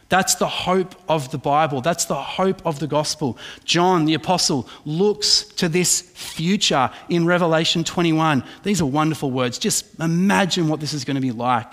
[0.08, 1.80] That's the hope of the Bible.
[1.80, 3.36] That's the hope of the gospel.
[3.64, 8.44] John, the apostle, looks to this future in Revelation 21.
[8.62, 9.58] These are wonderful words.
[9.58, 11.72] Just imagine what this is going to be like.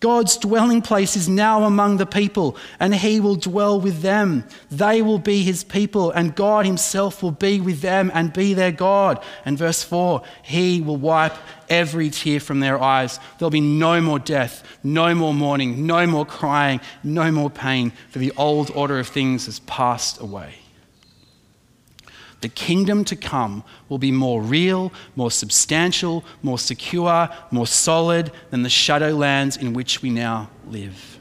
[0.00, 4.46] God's dwelling place is now among the people, and he will dwell with them.
[4.70, 8.72] They will be his people, and God himself will be with them and be their
[8.72, 9.22] God.
[9.44, 11.36] And verse 4 He will wipe
[11.68, 13.20] every tear from their eyes.
[13.38, 18.20] There'll be no more death, no more mourning, no more crying, no more pain, for
[18.20, 20.54] the old order of things has passed away.
[22.40, 28.62] The kingdom to come will be more real, more substantial, more secure, more solid than
[28.62, 31.18] the shadowlands in which we now live.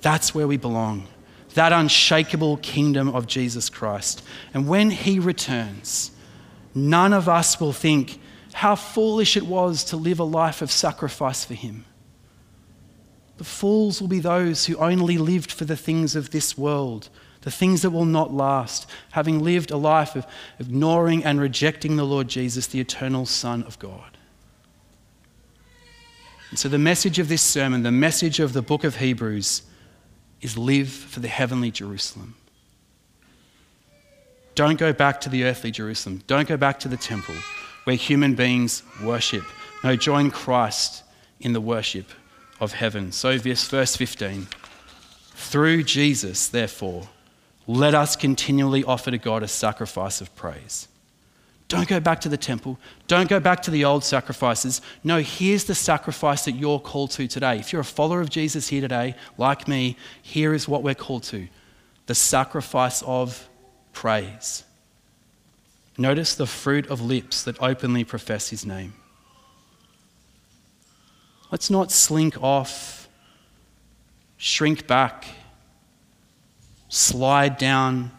[0.00, 1.08] That's where we belong,
[1.54, 4.22] that unshakable kingdom of Jesus Christ.
[4.54, 6.10] And when he returns,
[6.74, 8.20] none of us will think
[8.54, 11.84] how foolish it was to live a life of sacrifice for him.
[13.36, 17.08] The fools will be those who only lived for the things of this world
[17.44, 20.26] the things that will not last, having lived a life of
[20.58, 24.16] ignoring and rejecting the Lord Jesus, the eternal Son of God.
[26.48, 29.62] And so, the message of this sermon, the message of the book of Hebrews,
[30.40, 32.34] is live for the heavenly Jerusalem.
[34.54, 36.22] Don't go back to the earthly Jerusalem.
[36.26, 37.34] Don't go back to the temple
[37.84, 39.44] where human beings worship.
[39.82, 41.02] No, join Christ
[41.40, 42.06] in the worship
[42.58, 43.12] of heaven.
[43.12, 44.46] So, verse 15.
[45.34, 47.08] Through Jesus, therefore,
[47.66, 50.88] let us continually offer to God a sacrifice of praise.
[51.68, 52.78] Don't go back to the temple.
[53.08, 54.82] Don't go back to the old sacrifices.
[55.02, 57.58] No, here's the sacrifice that you're called to today.
[57.58, 61.22] If you're a follower of Jesus here today, like me, here is what we're called
[61.24, 61.48] to
[62.06, 63.48] the sacrifice of
[63.94, 64.64] praise.
[65.96, 68.92] Notice the fruit of lips that openly profess his name.
[71.50, 73.08] Let's not slink off,
[74.36, 75.24] shrink back,
[76.88, 78.10] slide down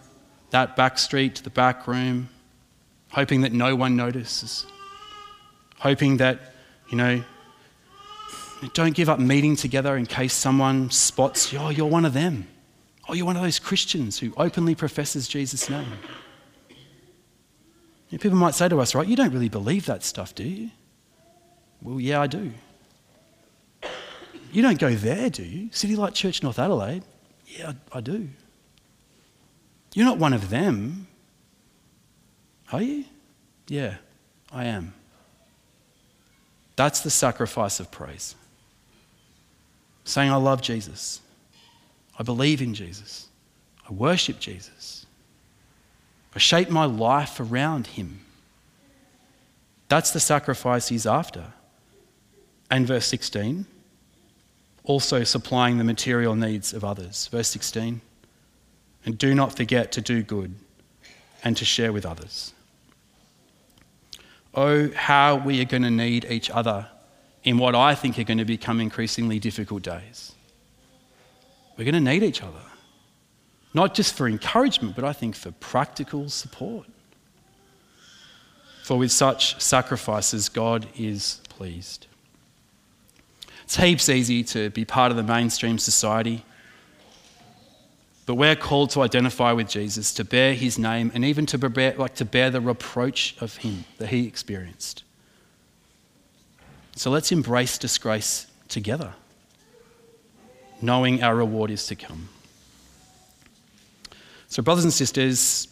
[0.52, 2.30] that back street to the back room,
[3.10, 4.66] hoping that no one notices,
[5.80, 6.54] hoping that,
[6.90, 7.24] you know,
[8.74, 12.48] don't give up meeting together in case someone spots, you oh, you're one of them.
[13.08, 15.88] Oh, you're one of those Christians who openly professes Jesus' name.
[18.10, 20.44] You know, people might say to us, right, you don't really believe that stuff, do
[20.44, 20.72] you?
[21.82, 22.52] Well, yeah, I do.
[24.52, 25.70] You don't go there, do you?
[25.72, 27.04] City Light Church North Adelaide?
[27.46, 28.30] Yeah, I, I do.
[29.96, 31.08] You're not one of them,
[32.70, 33.06] are you?
[33.70, 33.96] Yeah,
[34.52, 34.94] I am.
[36.76, 38.36] That's the sacrifice of praise.
[40.04, 41.22] Saying, I love Jesus.
[42.20, 43.30] I believe in Jesus.
[43.90, 45.06] I worship Jesus.
[46.36, 48.20] I shape my life around him.
[49.88, 51.54] That's the sacrifice he's after.
[52.70, 53.66] And verse 16,
[54.84, 57.28] also supplying the material needs of others.
[57.28, 58.02] Verse 16,
[59.06, 60.56] and do not forget to do good
[61.44, 62.54] and to share with others.
[64.54, 66.88] Oh, how we are going to need each other
[67.44, 70.34] in what I think are going to become increasingly difficult days.
[71.78, 72.62] We're going to need each other.
[73.74, 76.88] Not just for encouragement, but I think for practical support.
[78.84, 82.08] For with such sacrifices, God is pleased.
[83.66, 86.46] It's heaps easy to be part of the mainstream society,
[88.26, 91.94] but we're called to identify with Jesus, to bear his name, and even to bear,
[91.96, 95.04] like to bear the reproach of him that he experienced.
[96.96, 99.14] So let's embrace disgrace together
[100.82, 102.30] knowing our reward is to come.
[104.48, 105.68] So, brothers and sisters,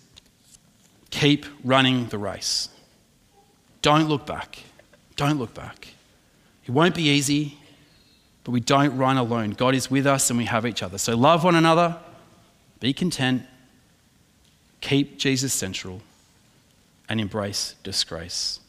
[1.09, 2.69] keep running the race.
[3.81, 4.59] Don't look back.
[5.15, 5.89] Don't look back.
[6.65, 7.57] It won't be easy,
[8.43, 9.51] but we don't run alone.
[9.51, 10.97] God is with us and we have each other.
[10.97, 11.97] So, love one another,
[12.83, 13.43] be content,
[14.81, 16.01] keep Jesus central,
[17.07, 18.59] and embrace disgrace.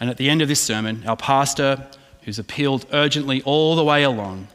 [0.00, 1.88] And at the end of this sermon, our pastor,
[2.22, 4.48] who's appealed urgently all the way along,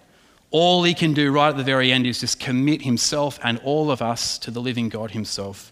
[0.50, 3.92] all he can do right at the very end is just commit himself and all
[3.92, 5.72] of us to the living God himself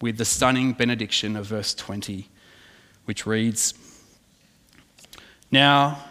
[0.00, 2.28] with the stunning benediction of verse 20,
[3.06, 3.74] which reads
[5.50, 6.04] Now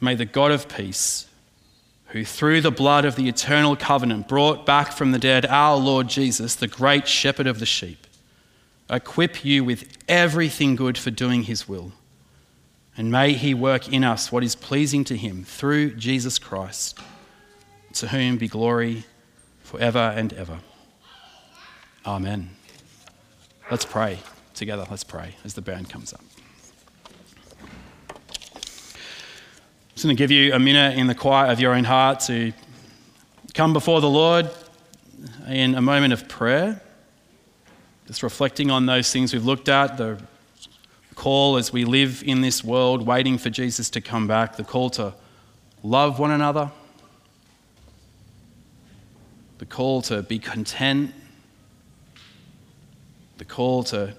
[0.00, 1.26] may the God of peace,
[2.14, 6.06] who through the blood of the eternal covenant brought back from the dead our Lord
[6.06, 8.06] Jesus, the great shepherd of the sheep,
[8.88, 11.90] equip you with everything good for doing his will.
[12.96, 17.00] And may he work in us what is pleasing to him through Jesus Christ
[17.94, 19.02] to whom be glory
[19.64, 20.60] forever and ever.
[22.06, 22.50] Amen.
[23.72, 24.20] Let's pray
[24.54, 24.86] together.
[24.88, 26.22] Let's pray as the band comes up.
[30.04, 32.52] Just going to give you a minute in the quiet of your own heart to
[33.54, 34.50] come before the Lord
[35.48, 36.82] in a moment of prayer,
[38.06, 40.20] just reflecting on those things we've looked at the
[41.14, 44.90] call as we live in this world, waiting for Jesus to come back, the call
[44.90, 45.14] to
[45.82, 46.70] love one another
[49.56, 51.14] the call to be content,
[53.38, 54.12] the call to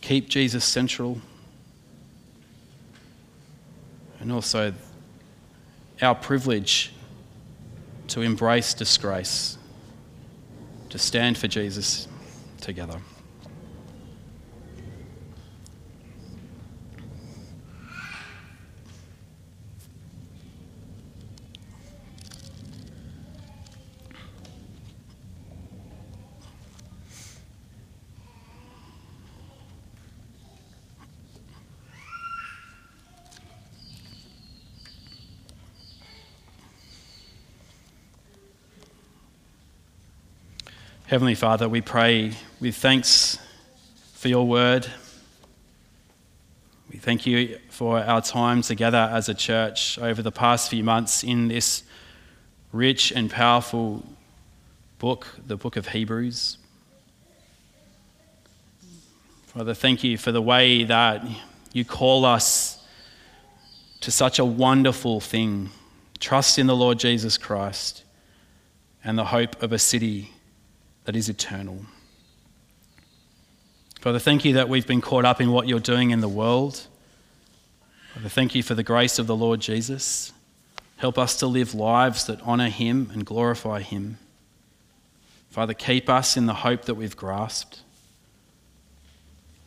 [0.00, 1.20] keep Jesus central,
[4.26, 4.74] and also
[6.02, 6.92] our privilege
[8.08, 9.56] to embrace disgrace,
[10.90, 12.08] to stand for Jesus
[12.60, 12.98] together.
[41.16, 43.38] Heavenly Father, we pray with thanks
[44.12, 44.86] for your word.
[46.92, 51.24] We thank you for our time together as a church over the past few months
[51.24, 51.84] in this
[52.70, 54.04] rich and powerful
[54.98, 56.58] book, the book of Hebrews.
[59.46, 61.24] Father, thank you for the way that
[61.72, 62.84] you call us
[64.00, 65.70] to such a wonderful thing
[66.18, 68.04] trust in the Lord Jesus Christ
[69.02, 70.32] and the hope of a city
[71.06, 71.86] that is eternal.
[74.00, 76.86] Father, thank you that we've been caught up in what you're doing in the world.
[78.14, 80.32] Father, thank you for the grace of the Lord Jesus.
[80.96, 84.18] Help us to live lives that honour him and glorify him.
[85.50, 87.80] Father, keep us in the hope that we've grasped.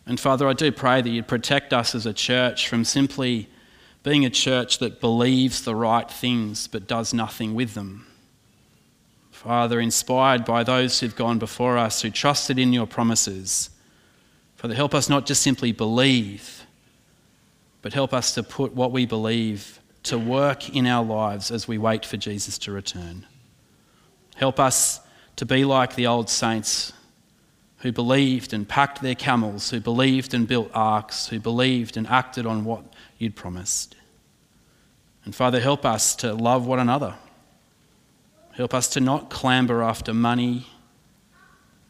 [0.06, 3.48] And Father, I do pray that you'd protect us as a church from simply
[4.04, 8.09] being a church that believes the right things but does nothing with them.
[9.40, 13.70] Father, inspired by those who've gone before us, who trusted in your promises,
[14.58, 16.66] Father, help us not just simply believe,
[17.82, 21.78] but help us to put what we believe to work in our lives as we
[21.78, 23.26] wait for Jesus to return.
[24.36, 25.00] Help us
[25.38, 26.92] to be like the old saints
[27.78, 32.46] who believed and packed their camels, who believed and built arks, who believed and acted
[32.46, 32.84] on what
[33.18, 33.96] you'd promised.
[35.24, 37.16] And Father, help us to love one another.
[38.60, 40.68] Help us to not clamber after money.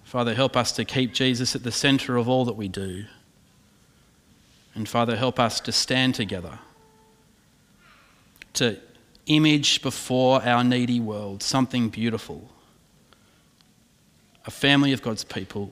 [0.04, 3.06] Father, help us to keep Jesus at the centre of all that we do.
[4.76, 6.60] And Father, help us to stand together,
[8.54, 8.78] to
[9.26, 12.48] image before our needy world something beautiful
[14.46, 15.72] a family of God's people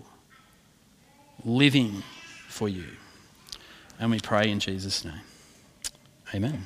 [1.45, 2.01] living
[2.47, 2.85] for you.
[3.99, 5.21] And we pray in Jesus' name.
[6.33, 6.65] Amen.